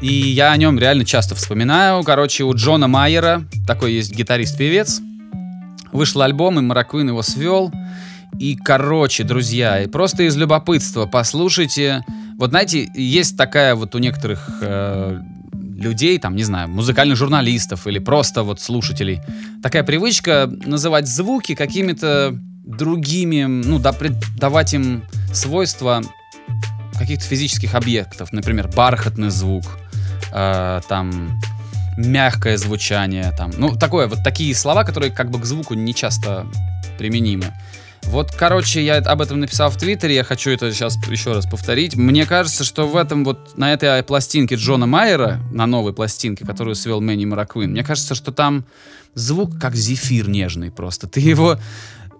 И 0.00 0.12
я 0.12 0.52
о 0.52 0.56
нем 0.56 0.78
реально 0.78 1.04
часто 1.04 1.34
вспоминаю. 1.34 2.02
Короче, 2.04 2.44
у 2.44 2.54
Джона 2.54 2.86
Майера, 2.88 3.44
такой 3.66 3.94
есть 3.94 4.14
гитарист-певец, 4.14 5.00
вышел 5.92 6.22
альбом, 6.22 6.58
и 6.58 6.62
Маракуин 6.62 7.08
его 7.08 7.20
свел. 7.22 7.72
И, 8.38 8.54
короче, 8.56 9.24
друзья, 9.24 9.82
и 9.82 9.88
просто 9.88 10.22
из 10.22 10.36
любопытства 10.36 11.06
послушайте. 11.06 12.04
Вот 12.38 12.50
знаете, 12.50 12.88
есть 12.94 13.36
такая 13.36 13.74
вот 13.74 13.96
у 13.96 13.98
некоторых 13.98 14.58
э, 14.62 15.20
людей, 15.52 16.18
там, 16.18 16.36
не 16.36 16.44
знаю, 16.44 16.68
музыкальных 16.68 17.16
журналистов 17.16 17.88
или 17.88 17.98
просто 17.98 18.44
вот 18.44 18.60
слушателей, 18.60 19.20
такая 19.60 19.82
привычка 19.82 20.48
называть 20.64 21.08
звуки 21.08 21.56
какими-то 21.56 22.38
другими, 22.64 23.42
ну, 23.44 23.80
да, 23.80 23.92
давать 24.38 24.72
им 24.72 25.02
свойства 25.32 26.00
каких-то 26.96 27.24
физических 27.24 27.74
объектов, 27.74 28.32
например, 28.32 28.68
бархатный 28.68 29.30
звук, 29.30 29.64
э, 30.32 30.80
там, 30.88 31.40
мягкое 31.96 32.56
звучание, 32.56 33.32
там, 33.36 33.50
ну, 33.56 33.76
такое, 33.76 34.06
вот 34.06 34.22
такие 34.22 34.54
слова, 34.54 34.84
которые 34.84 35.10
как 35.10 35.30
бы 35.32 35.40
к 35.40 35.44
звуку 35.44 35.74
не 35.74 35.92
часто 35.92 36.46
применимы. 36.98 37.52
Вот, 38.08 38.32
короче, 38.34 38.82
я 38.82 38.96
об 38.96 39.20
этом 39.20 39.38
написал 39.38 39.68
в 39.68 39.76
Твиттере, 39.76 40.14
я 40.14 40.24
хочу 40.24 40.50
это 40.50 40.72
сейчас 40.72 40.96
еще 41.08 41.34
раз 41.34 41.44
повторить. 41.44 41.94
Мне 41.94 42.24
кажется, 42.24 42.64
что 42.64 42.88
в 42.88 42.96
этом 42.96 43.22
вот, 43.22 43.58
на 43.58 43.74
этой 43.74 44.02
пластинке 44.02 44.54
Джона 44.54 44.86
Майера, 44.86 45.40
на 45.52 45.66
новой 45.66 45.92
пластинке, 45.92 46.46
которую 46.46 46.74
свел 46.74 47.02
Мэнни 47.02 47.26
Мараквин, 47.26 47.70
мне 47.70 47.84
кажется, 47.84 48.14
что 48.14 48.32
там 48.32 48.64
звук 49.14 49.58
как 49.60 49.76
зефир 49.76 50.28
нежный 50.28 50.70
просто. 50.70 51.06
Ты 51.06 51.20
его... 51.20 51.58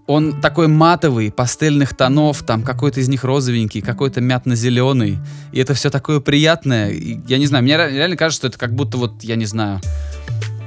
Он 0.06 0.40
такой 0.40 0.68
матовый, 0.68 1.30
пастельных 1.30 1.94
тонов, 1.94 2.42
там 2.42 2.62
какой-то 2.62 3.00
из 3.00 3.08
них 3.08 3.24
розовенький, 3.24 3.80
какой-то 3.80 4.20
мятно-зеленый. 4.20 5.18
И 5.52 5.60
это 5.60 5.74
все 5.74 5.90
такое 5.90 6.20
приятное. 6.20 6.90
И, 6.90 7.18
я 7.28 7.38
не 7.38 7.46
знаю, 7.46 7.64
мне 7.64 7.76
реально 7.76 8.16
кажется, 8.16 8.40
что 8.40 8.48
это 8.48 8.58
как 8.58 8.74
будто 8.74 8.96
вот, 8.98 9.22
я 9.22 9.36
не 9.36 9.44
знаю, 9.46 9.80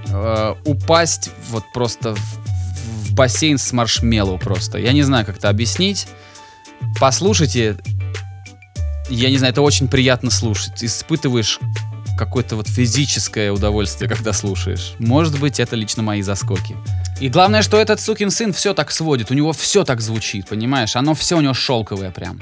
э, 0.10 0.54
упасть 0.66 1.32
вот 1.50 1.64
просто 1.74 2.16
в 2.16 2.41
бассейн 3.14 3.58
с 3.58 3.72
маршмеллоу 3.72 4.38
просто. 4.38 4.78
Я 4.78 4.94
не 4.94 5.04
знаю, 5.04 5.26
как 5.26 5.38
это 5.38 5.50
объяснить. 5.50 6.08
Послушайте. 7.00 7.78
Я 9.10 9.30
не 9.30 9.38
знаю, 9.38 9.52
это 9.52 9.62
очень 9.62 9.88
приятно 9.88 10.32
слушать. 10.32 10.84
Испытываешь 10.84 11.60
какое-то 12.18 12.56
вот 12.56 12.68
физическое 12.68 13.52
удовольствие, 13.52 14.10
когда 14.10 14.32
слушаешь. 14.32 14.94
Может 15.00 15.40
быть, 15.40 15.60
это 15.60 15.76
лично 15.76 16.04
мои 16.04 16.22
заскоки. 16.22 16.76
И 17.20 17.30
главное, 17.30 17.62
что 17.62 17.78
этот 17.78 18.00
сукин 18.00 18.32
сын 18.32 18.54
все 18.54 18.74
так 18.74 18.92
сводит. 18.92 19.32
У 19.32 19.34
него 19.34 19.54
все 19.54 19.84
так 19.84 20.02
звучит, 20.02 20.48
понимаешь? 20.48 20.96
Оно 20.96 21.14
все 21.14 21.38
у 21.38 21.42
него 21.42 21.54
шелковое 21.54 22.12
прям. 22.12 22.40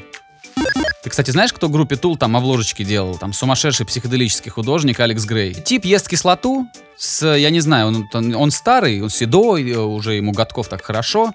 Ты, 1.10 1.12
кстати, 1.12 1.32
знаешь, 1.32 1.51
кто 1.51 1.70
группе 1.70 1.96
Тул 1.96 2.18
там 2.18 2.38
обложечки 2.38 2.84
делал? 2.84 3.18
Там 3.18 3.34
сумасшедший 3.34 3.84
психоделический 3.84 4.51
художник 4.51 5.00
Алекс 5.00 5.25
Грей. 5.25 5.56
Тип 5.56 5.84
ест 5.86 6.08
кислоту 6.08 6.68
с, 7.00 7.25
я 7.36 7.50
не 7.50 7.62
знаю, 7.62 7.88
он, 7.88 8.08
он, 8.13 8.36
он 8.36 8.51
старый, 8.51 9.01
он 9.01 9.10
седой, 9.10 9.72
уже 9.74 10.13
ему 10.13 10.34
годков 10.34 10.68
так 10.68 10.84
хорошо. 10.84 11.34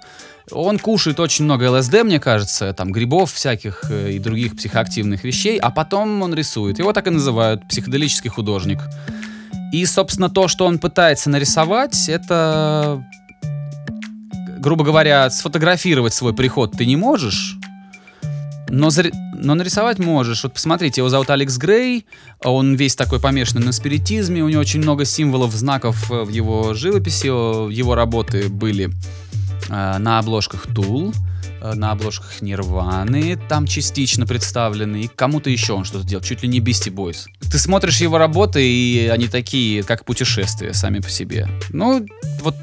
Он 0.52 0.78
кушает 0.78 1.18
очень 1.18 1.44
много 1.44 1.72
ЛСД, 1.72 2.04
мне 2.04 2.20
кажется, 2.20 2.72
там 2.72 2.92
грибов 2.92 3.32
всяких 3.32 3.90
э, 3.90 4.12
и 4.12 4.20
других 4.20 4.56
психоактивных 4.56 5.24
вещей, 5.24 5.58
а 5.58 5.72
потом 5.72 6.22
он 6.22 6.34
рисует. 6.34 6.78
Его 6.78 6.92
так 6.92 7.08
и 7.08 7.10
называют 7.10 7.66
психоделический 7.66 8.30
художник. 8.30 8.78
И, 9.72 9.84
собственно, 9.86 10.30
то, 10.30 10.46
что 10.46 10.66
он 10.66 10.78
пытается 10.78 11.30
нарисовать, 11.30 12.08
это, 12.08 13.04
грубо 14.58 14.84
говоря, 14.84 15.28
сфотографировать 15.30 16.14
свой 16.14 16.32
приход 16.32 16.76
ты 16.78 16.86
не 16.86 16.94
можешь, 16.94 17.58
но, 18.68 18.90
но 19.44 19.54
нарисовать 19.54 19.98
можешь. 19.98 20.42
Вот 20.42 20.54
посмотрите, 20.54 21.00
его 21.00 21.08
зовут 21.08 21.30
Алекс 21.30 21.56
Грей, 21.58 22.06
он 22.42 22.74
весь 22.74 22.96
такой 22.96 23.20
помешанный 23.20 23.64
на 23.64 23.72
спиритизме, 23.72 24.42
у 24.42 24.48
него 24.48 24.60
очень 24.60 24.80
много 24.80 25.04
символов, 25.04 25.52
знаков 25.52 26.10
э, 26.10 26.24
в 26.24 26.30
его 26.30 26.74
живописи, 26.74 27.26
его 27.26 27.94
работы 27.94 28.48
были 28.48 28.90
э, 29.68 29.98
на 29.98 30.18
обложках 30.18 30.66
Tool, 30.66 31.14
э, 31.60 31.74
на 31.74 31.92
обложках 31.92 32.40
Нирваны, 32.40 33.38
там 33.48 33.66
частично 33.66 34.26
представлены, 34.26 35.02
и 35.02 35.08
кому-то 35.08 35.50
еще 35.50 35.74
он 35.74 35.84
что-то 35.84 36.06
делал, 36.06 36.24
чуть 36.24 36.42
ли 36.42 36.48
не 36.48 36.60
Beastie 36.60 36.92
Boys. 36.92 37.26
Ты 37.40 37.58
смотришь 37.58 38.00
его 38.00 38.18
работы, 38.18 38.66
и 38.66 39.08
они 39.08 39.28
такие, 39.28 39.82
как 39.82 40.04
путешествия 40.04 40.72
сами 40.72 41.00
по 41.00 41.10
себе. 41.10 41.46
Ну, 41.68 42.06
вот, 42.40 42.56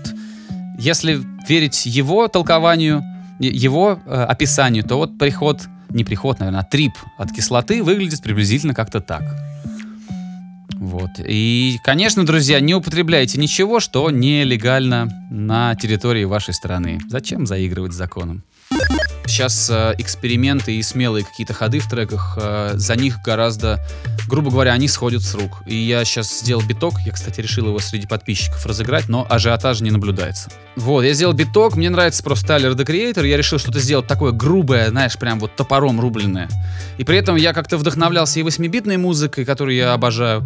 если 0.79 1.21
верить 1.47 1.85
его 1.85 2.27
толкованию, 2.27 3.03
его 3.39 3.99
э, 4.05 4.23
описанию, 4.23 4.83
то 4.83 4.97
вот 4.97 5.17
приход 5.17 5.61
не 5.93 6.03
приход, 6.03 6.39
наверное, 6.39 6.61
а 6.61 6.63
трип 6.63 6.93
от 7.17 7.31
кислоты 7.31 7.83
выглядит 7.83 8.21
приблизительно 8.21 8.73
как-то 8.73 9.01
так. 9.01 9.23
Вот. 10.75 11.11
И, 11.19 11.77
конечно, 11.83 12.25
друзья, 12.25 12.59
не 12.59 12.73
употребляйте 12.73 13.39
ничего, 13.39 13.79
что 13.79 14.09
нелегально 14.09 15.07
на 15.29 15.75
территории 15.75 16.23
вашей 16.23 16.53
страны. 16.55 16.99
Зачем 17.07 17.45
заигрывать 17.45 17.93
с 17.93 17.97
законом? 17.97 18.43
Сейчас 19.31 19.69
э, 19.69 19.95
эксперименты 19.97 20.75
и 20.75 20.83
смелые 20.83 21.23
какие-то 21.23 21.53
ходы 21.53 21.79
в 21.79 21.89
треках, 21.89 22.37
э, 22.39 22.73
за 22.75 22.97
них 22.97 23.21
гораздо, 23.21 23.79
грубо 24.27 24.51
говоря, 24.51 24.73
они 24.73 24.89
сходят 24.89 25.21
с 25.21 25.33
рук. 25.33 25.63
И 25.65 25.73
я 25.73 26.03
сейчас 26.03 26.41
сделал 26.41 26.61
биток, 26.61 26.95
я, 27.05 27.13
кстати, 27.13 27.39
решил 27.39 27.67
его 27.67 27.79
среди 27.79 28.07
подписчиков 28.07 28.65
разыграть, 28.65 29.07
но 29.07 29.25
ажиотажа 29.29 29.85
не 29.85 29.89
наблюдается. 29.89 30.49
Вот, 30.75 31.03
я 31.03 31.13
сделал 31.13 31.31
биток, 31.31 31.77
мне 31.77 31.89
нравится 31.89 32.21
просто 32.23 32.45
Tyler 32.45 32.75
the 32.75 32.85
Creator, 32.85 33.25
я 33.25 33.37
решил 33.37 33.57
что-то 33.57 33.79
сделать 33.79 34.05
такое 34.05 34.33
грубое, 34.33 34.89
знаешь, 34.89 35.17
прям 35.17 35.39
вот 35.39 35.55
топором 35.55 36.01
рубленное. 36.01 36.49
И 36.97 37.05
при 37.05 37.17
этом 37.17 37.37
я 37.37 37.53
как-то 37.53 37.77
вдохновлялся 37.77 38.37
и 38.37 38.43
8-битной 38.43 38.97
музыкой, 38.97 39.45
которую 39.45 39.77
я 39.77 39.93
обожаю, 39.93 40.45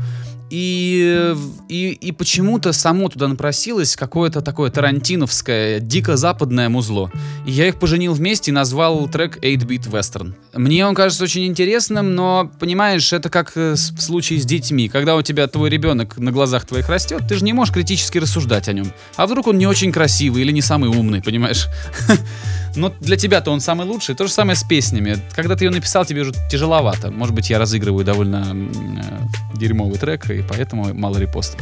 и, 0.50 1.36
и, 1.70 1.92
и 1.92 2.12
почему-то 2.12 2.72
само 2.72 3.10
туда 3.10 3.28
напросилось 3.28 3.96
какое-то 3.96 4.42
такое 4.42 4.70
тарантиновское, 4.70 5.80
дико 5.80 6.18
западное 6.18 6.70
музло. 6.70 7.12
И 7.46 7.52
я 7.52 7.68
их 7.68 7.80
поженил 7.80 8.14
вместе 8.14 8.52
и 8.52 8.54
назвал 8.54 9.08
трек 9.08 9.38
8-Bit 9.38 9.90
Western. 9.90 10.34
Мне 10.54 10.86
он 10.86 10.94
кажется 10.94 11.24
очень 11.24 11.46
интересным, 11.46 12.16
но, 12.16 12.52
понимаешь, 12.60 13.12
это 13.12 13.30
как 13.30 13.54
э, 13.56 13.74
в 13.74 14.02
случае 14.02 14.40
с 14.40 14.46
детьми. 14.46 14.88
Когда 14.88 15.16
у 15.16 15.22
тебя 15.22 15.48
твой 15.48 15.70
ребенок 15.70 16.18
на 16.18 16.32
глазах 16.32 16.66
твоих 16.66 16.90
растет, 16.90 17.24
ты 17.28 17.36
же 17.36 17.44
не 17.44 17.54
можешь 17.54 17.74
критически 17.74 18.20
рассуждать 18.20 18.68
о 18.70 18.74
нем. 18.74 18.92
А 19.16 19.26
вдруг 19.26 19.48
он 19.48 19.58
не 19.58 19.66
очень 19.66 19.92
красивый 19.92 20.44
или 20.44 20.52
не 20.52 20.62
самый 20.62 20.90
умный, 20.90 21.22
понимаешь? 21.22 21.68
Но 22.76 22.94
для 23.00 23.18
тебя-то 23.18 23.52
он 23.52 23.62
самый 23.62 23.88
лучший. 23.88 24.16
То 24.16 24.28
же 24.28 24.34
самое 24.34 24.56
с 24.56 24.64
песнями. 24.64 25.18
Когда 25.34 25.56
ты 25.56 25.66
ее 25.66 25.72
написал, 25.72 26.06
тебе 26.06 26.22
уже 26.22 26.34
тяжеловато. 26.52 27.10
Может 27.12 27.34
быть, 27.34 27.50
я 27.50 27.58
разыгрываю 27.58 28.06
довольно 28.06 28.46
э, 28.54 29.58
дерьмовый 29.58 29.98
трек, 29.98 30.26
и 30.36 30.42
поэтому 30.42 30.94
мало 30.94 31.18
репостов. 31.18 31.60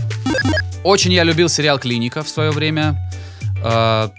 Очень 0.83 1.13
я 1.13 1.23
любил 1.23 1.49
сериал 1.49 1.79
«Клиника» 1.79 2.23
в 2.23 2.29
свое 2.29 2.51
время. 2.51 2.95
Э, 3.63 4.09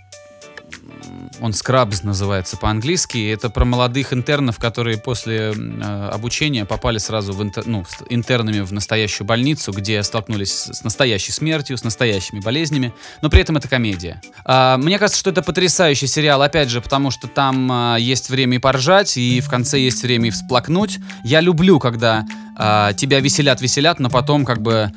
он 1.40 1.52
Scrubs 1.52 2.00
называется 2.02 2.56
по-английски. 2.56 3.32
Это 3.32 3.50
про 3.50 3.64
молодых 3.64 4.12
интернов, 4.12 4.58
которые 4.58 4.98
после 4.98 5.52
э, 5.54 6.10
обучения 6.12 6.64
попали 6.64 6.98
сразу 6.98 7.32
в 7.32 7.42
интер, 7.42 7.64
ну, 7.66 7.84
интернами 8.08 8.60
в 8.60 8.72
настоящую 8.72 9.26
больницу, 9.26 9.72
где 9.72 10.02
столкнулись 10.02 10.52
с 10.52 10.84
настоящей 10.84 11.32
смертью, 11.32 11.76
с 11.76 11.84
настоящими 11.84 12.40
болезнями. 12.40 12.92
Но 13.22 13.30
при 13.30 13.40
этом 13.40 13.56
это 13.56 13.68
комедия. 13.68 14.20
Э, 14.44 14.76
мне 14.76 14.98
кажется, 14.98 15.18
что 15.18 15.30
это 15.30 15.42
потрясающий 15.42 16.06
сериал, 16.06 16.42
опять 16.42 16.68
же, 16.68 16.80
потому 16.80 17.10
что 17.10 17.28
там 17.28 17.96
э, 17.96 18.00
есть 18.00 18.30
время 18.30 18.56
и 18.56 18.60
поржать, 18.60 19.16
и 19.16 19.40
в 19.40 19.48
конце 19.48 19.78
есть 19.78 20.02
время 20.02 20.28
и 20.28 20.30
всплакнуть. 20.30 20.98
Я 21.24 21.40
люблю, 21.40 21.78
когда 21.78 22.24
э, 22.58 22.92
тебя 22.96 23.20
веселят-веселят, 23.20 23.98
но 23.98 24.10
потом 24.10 24.44
как 24.44 24.62
бы 24.62 24.92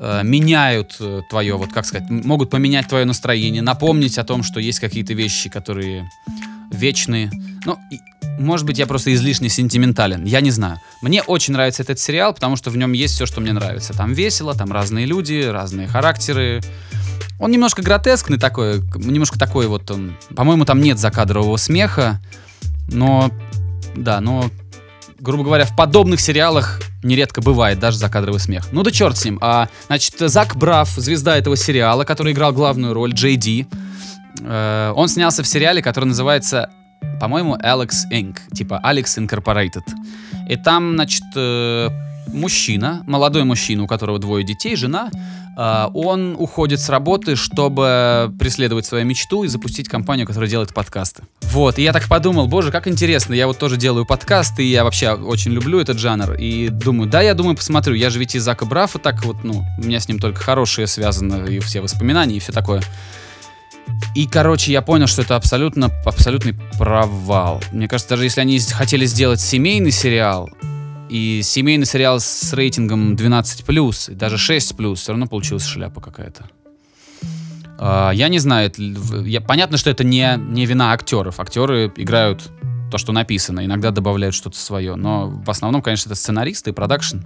э, 0.00 0.22
меняют 0.24 0.96
э, 1.00 1.22
твое, 1.28 1.56
вот 1.56 1.72
как 1.72 1.86
сказать, 1.86 2.08
могут 2.10 2.50
поменять 2.50 2.88
твое 2.88 3.04
настроение, 3.04 3.62
напомнить 3.62 4.18
о 4.18 4.24
том, 4.24 4.42
что 4.42 4.60
есть 4.60 4.80
какие-то 4.80 5.14
вещи, 5.14 5.48
которые 5.48 6.08
вечные. 6.70 7.30
Ну, 7.64 7.78
и, 7.90 7.98
может 8.38 8.66
быть, 8.66 8.78
я 8.78 8.86
просто 8.86 9.14
излишне 9.14 9.48
сентиментален, 9.48 10.24
я 10.24 10.40
не 10.40 10.50
знаю. 10.50 10.80
Мне 11.02 11.22
очень 11.22 11.52
нравится 11.52 11.82
этот 11.82 11.98
сериал, 11.98 12.34
потому 12.34 12.56
что 12.56 12.70
в 12.70 12.76
нем 12.76 12.92
есть 12.92 13.14
все, 13.14 13.26
что 13.26 13.40
мне 13.40 13.52
нравится. 13.52 13.92
Там 13.92 14.12
весело, 14.12 14.54
там 14.54 14.72
разные 14.72 15.06
люди, 15.06 15.42
разные 15.42 15.86
характеры. 15.86 16.60
Он 17.38 17.50
немножко 17.50 17.82
гротескный 17.82 18.38
такой, 18.38 18.80
немножко 18.96 19.38
такой 19.38 19.66
вот 19.66 19.90
он. 19.90 20.16
По-моему, 20.34 20.64
там 20.64 20.80
нет 20.80 20.98
закадрового 20.98 21.56
смеха, 21.56 22.20
но 22.88 23.30
да, 23.94 24.20
но 24.20 24.50
грубо 25.20 25.44
говоря, 25.44 25.64
в 25.64 25.74
подобных 25.74 26.20
сериалах 26.20 26.80
нередко 27.06 27.40
бывает 27.40 27.78
даже 27.78 27.98
закадровый 27.98 28.40
смех. 28.40 28.68
Ну 28.72 28.82
да 28.82 28.90
черт 28.90 29.16
с 29.16 29.24
ним. 29.24 29.38
А, 29.40 29.68
значит, 29.86 30.14
Зак 30.18 30.56
Браф, 30.56 30.90
звезда 30.90 31.36
этого 31.36 31.56
сериала, 31.56 32.04
который 32.04 32.32
играл 32.32 32.52
главную 32.52 32.92
роль, 32.94 33.12
Джей 33.12 33.36
Ди, 33.36 33.66
э, 34.40 34.92
он 34.94 35.08
снялся 35.08 35.42
в 35.42 35.46
сериале, 35.46 35.82
который 35.82 36.06
называется, 36.06 36.70
по-моему, 37.20 37.56
Alex 37.56 37.90
Inc., 38.12 38.38
типа 38.52 38.80
Alex 38.84 39.18
Incorporated. 39.18 39.84
И 40.48 40.56
там, 40.56 40.94
значит, 40.94 41.24
э, 41.34 41.88
мужчина, 42.26 43.02
молодой 43.06 43.44
мужчина, 43.44 43.84
у 43.84 43.86
которого 43.86 44.18
двое 44.18 44.44
детей, 44.44 44.76
жена, 44.76 45.10
Uh, 45.56 45.90
он 45.94 46.36
уходит 46.38 46.80
с 46.80 46.90
работы, 46.90 47.34
чтобы 47.34 48.30
преследовать 48.38 48.84
свою 48.84 49.06
мечту 49.06 49.42
и 49.42 49.48
запустить 49.48 49.88
компанию, 49.88 50.26
которая 50.26 50.50
делает 50.50 50.74
подкасты. 50.74 51.22
Вот, 51.44 51.78
и 51.78 51.82
я 51.82 51.94
так 51.94 52.08
подумал, 52.08 52.46
боже, 52.46 52.70
как 52.70 52.86
интересно, 52.86 53.32
я 53.32 53.46
вот 53.46 53.56
тоже 53.56 53.78
делаю 53.78 54.04
подкасты, 54.04 54.62
и 54.62 54.68
я 54.68 54.84
вообще 54.84 55.12
очень 55.12 55.52
люблю 55.52 55.80
этот 55.80 55.98
жанр, 55.98 56.34
и 56.34 56.68
думаю, 56.68 57.08
да, 57.08 57.22
я 57.22 57.32
думаю, 57.32 57.56
посмотрю, 57.56 57.94
я 57.94 58.10
же 58.10 58.18
ведь 58.18 58.34
из 58.34 58.42
Зака 58.42 58.66
Брафа 58.66 58.98
так 58.98 59.24
вот, 59.24 59.44
ну, 59.44 59.64
у 59.78 59.82
меня 59.82 59.98
с 59.98 60.08
ним 60.08 60.18
только 60.18 60.42
хорошие 60.42 60.86
связаны, 60.86 61.50
и 61.50 61.58
все 61.60 61.80
воспоминания, 61.80 62.36
и 62.36 62.40
все 62.40 62.52
такое. 62.52 62.82
И, 64.14 64.26
короче, 64.26 64.72
я 64.72 64.82
понял, 64.82 65.06
что 65.06 65.22
это 65.22 65.36
абсолютно, 65.36 65.90
абсолютный 66.04 66.54
провал. 66.78 67.62
Мне 67.72 67.88
кажется, 67.88 68.10
даже 68.10 68.24
если 68.24 68.42
они 68.42 68.58
хотели 68.58 69.06
сделать 69.06 69.40
семейный 69.40 69.90
сериал, 69.90 70.50
И 71.08 71.40
семейный 71.42 71.86
сериал 71.86 72.20
с 72.20 72.52
рейтингом 72.52 73.14
12+, 73.14 74.12
и 74.12 74.14
даже 74.14 74.36
6+, 74.36 74.94
все 74.94 75.12
равно 75.12 75.26
получилась 75.26 75.64
шляпа 75.64 76.00
какая-то. 76.00 76.48
А, 77.78 78.10
я 78.10 78.28
не 78.28 78.38
знаю, 78.38 78.66
это, 78.68 78.82
я, 79.22 79.40
понятно, 79.40 79.76
что 79.76 79.90
это 79.90 80.04
не, 80.04 80.36
не 80.36 80.66
вина 80.66 80.92
актеров. 80.92 81.40
Актеры 81.40 81.92
играют 81.96 82.50
то, 82.90 82.98
что 82.98 83.12
написано, 83.12 83.64
иногда 83.64 83.90
добавляют 83.90 84.34
что-то 84.34 84.58
свое, 84.58 84.94
но 84.94 85.28
в 85.28 85.50
основном, 85.50 85.82
конечно, 85.82 86.08
это 86.08 86.16
сценаристы 86.16 86.70
и 86.70 86.72
продакшн. 86.72 87.18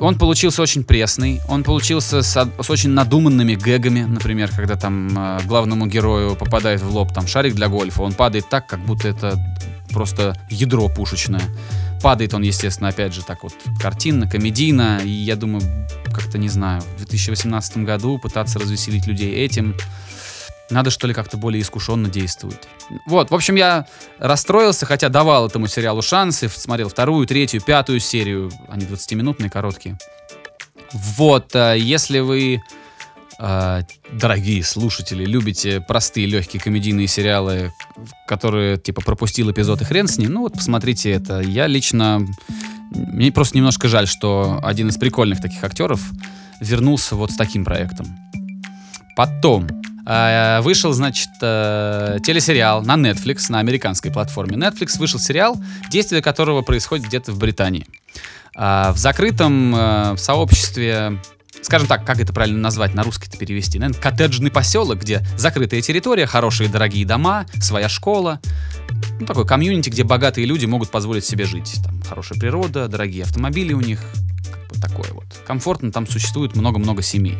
Он 0.00 0.18
получился 0.18 0.60
очень 0.60 0.82
пресный, 0.82 1.40
он 1.48 1.62
получился 1.62 2.22
с, 2.22 2.52
с 2.60 2.70
очень 2.70 2.90
надуманными 2.90 3.54
гэгами, 3.54 4.02
например, 4.02 4.50
когда 4.50 4.74
там 4.74 5.16
э, 5.16 5.38
главному 5.44 5.86
герою 5.86 6.34
попадает 6.34 6.82
в 6.82 6.90
лоб 6.92 7.12
там 7.14 7.28
шарик 7.28 7.54
для 7.54 7.68
гольфа, 7.68 8.02
он 8.02 8.12
падает 8.12 8.48
так, 8.48 8.66
как 8.66 8.80
будто 8.80 9.06
это 9.06 9.38
просто 9.94 10.36
ядро 10.50 10.88
пушечное. 10.88 11.42
Падает 12.02 12.34
он, 12.34 12.42
естественно, 12.42 12.88
опять 12.90 13.14
же, 13.14 13.22
так 13.22 13.42
вот 13.44 13.54
картинно, 13.80 14.28
комедийно, 14.28 15.00
и 15.02 15.08
я 15.08 15.36
думаю, 15.36 15.62
как-то, 16.12 16.36
не 16.36 16.50
знаю, 16.50 16.82
в 16.82 16.96
2018 16.98 17.78
году 17.78 18.18
пытаться 18.18 18.58
развеселить 18.58 19.06
людей 19.06 19.32
этим, 19.34 19.74
надо, 20.70 20.90
что 20.90 21.06
ли, 21.06 21.14
как-то 21.14 21.36
более 21.36 21.62
искушенно 21.62 22.08
действовать. 22.08 22.68
Вот, 23.06 23.30
в 23.30 23.34
общем, 23.34 23.54
я 23.54 23.86
расстроился, 24.18 24.86
хотя 24.86 25.08
давал 25.08 25.46
этому 25.46 25.66
сериалу 25.66 26.02
шансы, 26.02 26.48
смотрел 26.48 26.88
вторую, 26.88 27.26
третью, 27.26 27.60
пятую 27.60 28.00
серию, 28.00 28.50
они 28.68 28.84
20-минутные, 28.86 29.50
короткие. 29.50 29.98
Вот, 30.92 31.54
э, 31.54 31.76
если 31.78 32.20
вы, 32.20 32.62
дорогие 33.38 34.62
слушатели, 34.62 35.24
любите 35.24 35.80
простые, 35.80 36.26
легкие 36.26 36.60
комедийные 36.60 37.06
сериалы, 37.06 37.72
которые, 38.26 38.78
типа, 38.78 39.00
пропустил 39.02 39.50
эпизод 39.50 39.82
и 39.82 39.84
хрен 39.84 40.06
с 40.06 40.18
ним, 40.18 40.32
ну 40.32 40.40
вот, 40.42 40.54
посмотрите 40.54 41.10
это. 41.10 41.40
Я 41.40 41.66
лично... 41.66 42.26
Мне 42.90 43.32
просто 43.32 43.56
немножко 43.56 43.88
жаль, 43.88 44.06
что 44.06 44.60
один 44.62 44.88
из 44.88 44.96
прикольных 44.96 45.40
таких 45.40 45.64
актеров 45.64 46.00
вернулся 46.60 47.16
вот 47.16 47.32
с 47.32 47.36
таким 47.36 47.64
проектом. 47.64 48.06
Потом, 49.16 49.66
Э, 50.06 50.60
вышел, 50.60 50.92
значит, 50.92 51.30
э, 51.40 52.18
телесериал 52.24 52.82
на 52.82 52.94
Netflix, 52.94 53.46
на 53.48 53.58
американской 53.58 54.10
платформе. 54.10 54.56
Netflix 54.56 54.98
вышел 54.98 55.18
сериал, 55.18 55.56
действие 55.90 56.22
которого 56.22 56.62
происходит 56.62 57.06
где-то 57.06 57.32
в 57.32 57.38
Британии. 57.38 57.86
Э, 58.54 58.90
в 58.92 58.98
закрытом 58.98 60.16
сообществе 60.18 61.18
скажем 61.64 61.88
так, 61.88 62.04
как 62.04 62.20
это 62.20 62.32
правильно 62.32 62.58
назвать, 62.58 62.94
на 62.94 63.02
русский-то 63.02 63.36
перевести, 63.38 63.78
наверное, 63.78 64.00
коттеджный 64.00 64.50
поселок, 64.50 65.00
где 65.00 65.26
закрытая 65.36 65.80
территория, 65.80 66.26
хорошие 66.26 66.68
дорогие 66.68 67.06
дома, 67.06 67.46
своя 67.60 67.88
школа, 67.88 68.38
ну, 69.18 69.26
такой 69.26 69.46
комьюнити, 69.46 69.88
где 69.88 70.04
богатые 70.04 70.46
люди 70.46 70.66
могут 70.66 70.90
позволить 70.90 71.24
себе 71.24 71.46
жить. 71.46 71.80
Там 71.82 72.02
хорошая 72.02 72.38
природа, 72.38 72.86
дорогие 72.88 73.24
автомобили 73.24 73.72
у 73.72 73.80
них, 73.80 74.00
как 74.52 74.68
бы 74.68 74.80
такое 74.80 75.10
вот. 75.12 75.23
Комфортно, 75.46 75.92
там 75.92 76.06
существует 76.06 76.56
много-много 76.56 77.02
семей. 77.02 77.36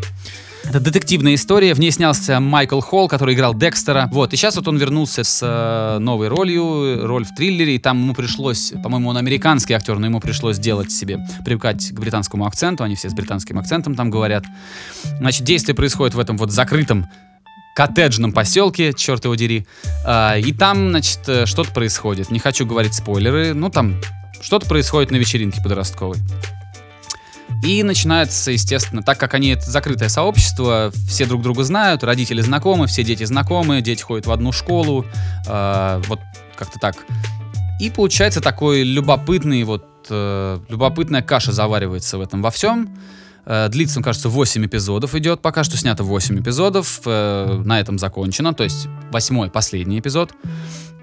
Это 0.64 0.80
детективная 0.80 1.34
история, 1.34 1.74
в 1.74 1.80
ней 1.80 1.90
снялся 1.90 2.40
Майкл 2.40 2.80
Холл, 2.80 3.06
который 3.06 3.34
играл 3.34 3.54
Декстера. 3.54 4.08
Вот, 4.10 4.32
и 4.32 4.36
сейчас 4.36 4.56
вот 4.56 4.66
он 4.66 4.78
вернулся 4.78 5.22
с 5.22 5.40
э, 5.42 5.98
новой 5.98 6.28
ролью, 6.28 7.06
роль 7.06 7.24
в 7.24 7.34
триллере, 7.34 7.76
и 7.76 7.78
там 7.78 8.00
ему 8.00 8.14
пришлось, 8.14 8.72
по-моему, 8.82 9.10
он 9.10 9.18
американский 9.18 9.74
актер, 9.74 9.98
но 9.98 10.06
ему 10.06 10.20
пришлось 10.20 10.58
делать 10.58 10.90
себе, 10.90 11.18
привыкать 11.44 11.90
к 11.90 12.00
британскому 12.00 12.46
акценту, 12.46 12.82
они 12.82 12.94
все 12.94 13.10
с 13.10 13.12
британским 13.14 13.58
акцентом 13.58 13.94
там 13.94 14.10
говорят. 14.10 14.44
Значит, 15.18 15.44
действие 15.44 15.74
происходит 15.74 16.14
в 16.14 16.18
этом 16.18 16.38
вот 16.38 16.50
закрытом 16.50 17.08
коттеджном 17.74 18.32
поселке, 18.32 18.94
черт 18.94 19.24
его 19.24 19.34
дери. 19.34 19.66
А, 20.06 20.36
и 20.38 20.52
там, 20.52 20.90
значит, 20.90 21.20
э, 21.26 21.44
что-то 21.44 21.72
происходит. 21.72 22.30
Не 22.30 22.38
хочу 22.38 22.64
говорить 22.64 22.94
спойлеры, 22.94 23.52
ну 23.52 23.68
там 23.68 24.00
что-то 24.40 24.66
происходит 24.66 25.10
на 25.10 25.16
вечеринке 25.16 25.60
подростковой. 25.62 26.18
И 27.64 27.82
начинается, 27.82 28.50
естественно, 28.50 29.02
так 29.02 29.18
как 29.18 29.34
они 29.34 29.48
это 29.48 29.70
закрытое 29.70 30.10
сообщество, 30.10 30.92
все 31.08 31.24
друг 31.24 31.42
друга 31.42 31.64
знают, 31.64 32.04
родители 32.04 32.42
знакомы, 32.42 32.86
все 32.86 33.02
дети 33.02 33.24
знакомы, 33.24 33.80
дети 33.80 34.02
ходят 34.02 34.26
в 34.26 34.32
одну 34.32 34.52
школу, 34.52 35.06
э, 35.46 36.02
вот 36.06 36.20
как-то 36.56 36.78
так. 36.78 36.96
И 37.80 37.90
получается 37.90 38.40
такой 38.40 38.82
любопытный, 38.82 39.64
вот 39.64 39.86
э, 40.10 40.58
любопытная 40.68 41.22
каша 41.22 41.52
заваривается 41.52 42.18
в 42.18 42.20
этом 42.20 42.42
во 42.42 42.50
всем. 42.50 42.94
Э, 43.46 43.68
длится, 43.68 44.02
кажется, 44.02 44.28
8 44.28 44.66
эпизодов 44.66 45.14
идет. 45.14 45.40
Пока 45.40 45.64
что 45.64 45.76
снято 45.76 46.04
8 46.04 46.40
эпизодов. 46.40 47.00
Э, 47.04 47.62
на 47.64 47.80
этом 47.80 47.98
закончено. 47.98 48.54
То 48.54 48.64
есть 48.64 48.86
восьмой, 49.10 49.50
последний 49.50 49.98
эпизод. 49.98 50.32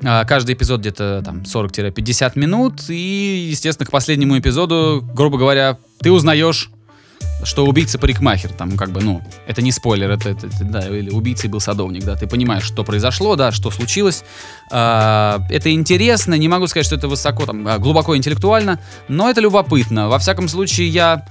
Э, 0.03 0.25
каждый 0.25 0.55
эпизод 0.55 0.81
где-то 0.81 1.21
там 1.23 1.41
40-50 1.41 2.31
минут. 2.35 2.89
И, 2.89 3.47
естественно, 3.51 3.85
к 3.85 3.91
последнему 3.91 4.37
эпизоду, 4.37 5.03
грубо 5.13 5.37
говоря, 5.37 5.77
ты 5.99 6.11
узнаешь 6.11 6.69
что 7.43 7.65
убийца 7.65 7.97
парикмахер, 7.97 8.51
там 8.53 8.77
как 8.77 8.91
бы, 8.91 9.01
ну, 9.01 9.21
это 9.47 9.61
не 9.61 9.71
спойлер, 9.71 10.11
это, 10.11 10.29
это, 10.29 10.47
это 10.47 10.63
да, 10.63 10.87
или 10.87 11.09
убийцей 11.09 11.49
был 11.49 11.59
садовник, 11.59 12.03
да, 12.03 12.15
ты 12.15 12.27
понимаешь, 12.27 12.63
что 12.63 12.83
произошло, 12.83 13.35
да, 13.35 13.51
что 13.51 13.71
случилось. 13.71 14.23
А, 14.71 15.43
это 15.49 15.73
интересно, 15.73 16.35
не 16.35 16.47
могу 16.47 16.67
сказать, 16.67 16.85
что 16.85 16.95
это 16.95 17.07
высоко, 17.07 17.45
там, 17.45 17.67
а, 17.67 17.79
глубоко 17.79 18.15
интеллектуально, 18.15 18.79
но 19.07 19.29
это 19.29 19.41
любопытно. 19.41 20.07
Во 20.07 20.19
всяком 20.19 20.47
случае, 20.47 20.89
я 20.89 21.25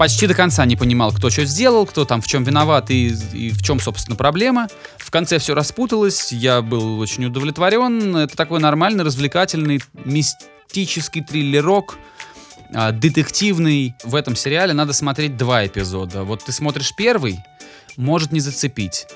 почти 0.00 0.26
до 0.26 0.32
конца 0.32 0.64
не 0.64 0.76
понимал, 0.76 1.12
кто 1.12 1.28
что 1.28 1.44
сделал, 1.44 1.84
кто 1.84 2.06
там 2.06 2.22
в 2.22 2.26
чем 2.26 2.42
виноват 2.42 2.90
и, 2.90 3.08
и 3.34 3.50
в 3.50 3.62
чем, 3.62 3.78
собственно, 3.78 4.16
проблема. 4.16 4.66
В 4.96 5.10
конце 5.10 5.38
все 5.38 5.54
распуталось, 5.54 6.32
я 6.32 6.62
был 6.62 6.98
очень 7.00 7.26
удовлетворен. 7.26 8.16
Это 8.16 8.34
такой 8.34 8.60
нормальный, 8.60 9.04
развлекательный, 9.04 9.82
мистический 10.06 11.22
триллерок, 11.22 11.98
а, 12.72 12.92
детективный. 12.92 13.94
В 14.02 14.14
этом 14.14 14.36
сериале 14.36 14.72
надо 14.72 14.94
смотреть 14.94 15.36
два 15.36 15.66
эпизода. 15.66 16.24
Вот 16.24 16.44
ты 16.44 16.52
смотришь 16.52 16.94
первый, 16.96 17.38
может 17.98 18.32
не 18.32 18.40
зацепить. 18.40 19.06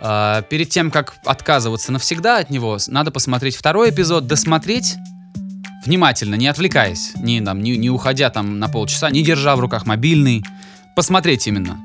А, 0.00 0.42
перед 0.42 0.68
тем, 0.68 0.90
как 0.90 1.14
отказываться 1.24 1.92
навсегда 1.92 2.38
от 2.38 2.50
него, 2.50 2.76
надо 2.88 3.12
посмотреть 3.12 3.54
второй 3.54 3.90
эпизод, 3.90 4.26
досмотреть 4.26 4.96
внимательно, 5.86 6.34
не 6.34 6.48
отвлекаясь, 6.48 7.12
не, 7.16 7.40
там, 7.40 7.62
не, 7.62 7.76
не 7.76 7.90
уходя 7.90 8.30
там 8.30 8.58
на 8.58 8.68
полчаса, 8.68 9.10
не 9.10 9.22
держа 9.22 9.56
в 9.56 9.60
руках 9.60 9.86
мобильный, 9.86 10.44
посмотреть 10.94 11.46
именно. 11.46 11.78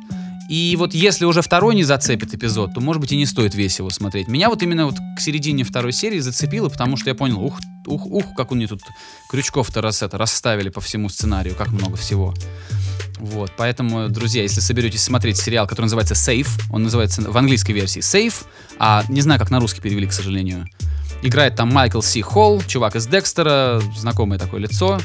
И 0.50 0.76
вот 0.80 0.96
если 0.96 1.26
уже 1.26 1.44
второй 1.44 1.76
не 1.76 1.84
зацепит 1.84 2.34
эпизод, 2.34 2.74
то, 2.74 2.82
может 2.82 3.00
быть, 3.00 3.12
и 3.12 3.18
не 3.18 3.28
стоит 3.28 3.54
весь 3.54 3.78
его 3.78 3.92
смотреть. 3.92 4.28
Меня 4.28 4.50
вот 4.50 4.64
именно 4.64 4.88
вот 4.88 4.96
к 5.16 5.20
середине 5.20 5.64
второй 5.64 5.94
серии 5.94 6.18
зацепило, 6.18 6.70
потому 6.70 6.98
что 6.98 7.12
я 7.12 7.16
понял, 7.16 7.40
ух, 7.40 7.60
ух, 7.86 8.08
ух, 8.08 8.34
как 8.36 8.52
у 8.52 8.56
них 8.56 8.70
тут 8.70 8.82
крючков-то 9.30 9.80
раз 9.82 10.02
это, 10.02 10.18
расставили 10.18 10.70
по 10.70 10.82
всему 10.82 11.08
сценарию, 11.10 11.56
как 11.56 11.68
много 11.68 11.98
всего. 11.98 12.34
Вот, 13.20 13.52
поэтому, 13.58 14.10
друзья, 14.10 14.42
если 14.42 14.60
соберетесь 14.60 15.04
смотреть 15.04 15.38
сериал, 15.38 15.68
который 15.68 15.86
называется 15.86 16.16
Safe, 16.16 16.50
он 16.72 16.82
называется 16.82 17.22
в 17.22 17.38
английской 17.38 17.74
версии 17.74 18.02
Safe, 18.02 18.34
а 18.80 19.04
не 19.08 19.22
знаю, 19.22 19.40
как 19.40 19.52
на 19.52 19.60
русский 19.60 19.82
перевели, 19.82 20.08
к 20.08 20.14
сожалению, 20.14 20.66
Играет 21.22 21.56
там 21.56 21.70
Майкл 21.70 22.02
Си 22.02 22.22
Холл, 22.22 22.62
чувак 22.62 22.96
из 22.96 23.08
Декстера, 23.08 23.82
знакомое 23.98 24.40
такое 24.40 24.62
лицо. 24.62 25.00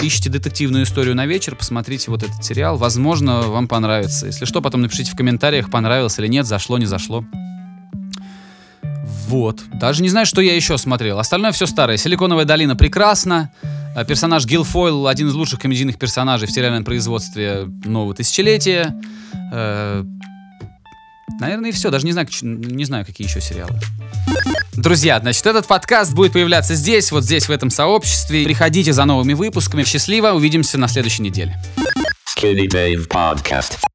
Ищите 0.00 0.28
детективную 0.28 0.84
историю 0.84 1.14
на 1.14 1.26
вечер, 1.26 1.54
посмотрите 1.54 2.10
вот 2.10 2.24
этот 2.24 2.44
сериал. 2.44 2.76
Возможно, 2.76 3.42
вам 3.42 3.68
понравится. 3.68 4.26
Если 4.26 4.44
что, 4.44 4.60
потом 4.60 4.82
напишите 4.82 5.12
в 5.12 5.16
комментариях, 5.16 5.70
понравилось 5.70 6.18
или 6.18 6.26
нет, 6.26 6.46
зашло, 6.46 6.78
не 6.78 6.86
зашло. 6.86 7.24
Вот. 9.28 9.62
Даже 9.72 10.02
не 10.02 10.08
знаю, 10.08 10.26
что 10.26 10.40
я 10.40 10.54
еще 10.54 10.76
смотрел. 10.76 11.18
Остальное 11.18 11.52
все 11.52 11.66
старое. 11.66 11.96
Силиконовая 11.96 12.44
долина 12.44 12.74
прекрасна. 12.76 13.50
А 13.94 14.04
персонаж 14.04 14.44
Гилфойл 14.46 15.06
один 15.06 15.28
из 15.28 15.34
лучших 15.34 15.60
комедийных 15.60 15.98
персонажей 15.98 16.48
в 16.48 16.50
сериальном 16.50 16.84
производстве 16.84 17.66
нового 17.84 18.14
тысячелетия. 18.14 18.94
Э, 19.52 20.04
наверное, 21.40 21.70
и 21.70 21.72
все. 21.72 21.90
Даже 21.90 22.06
не 22.06 22.12
знаю, 22.12 22.26
не 22.42 22.84
знаю, 22.84 23.06
какие 23.06 23.26
еще 23.26 23.40
сериалы. 23.40 23.78
Друзья, 24.72 25.20
значит, 25.20 25.44
этот 25.44 25.66
подкаст 25.66 26.14
будет 26.14 26.32
появляться 26.32 26.74
здесь, 26.74 27.12
вот 27.12 27.24
здесь, 27.24 27.46
в 27.46 27.50
этом 27.50 27.68
сообществе. 27.68 28.44
Приходите 28.44 28.92
за 28.94 29.04
новыми 29.04 29.34
выпусками. 29.34 29.84
Счастливо, 29.84 30.28
увидимся 30.28 30.78
на 30.78 30.88
следующей 30.88 31.22
неделе. 31.22 31.60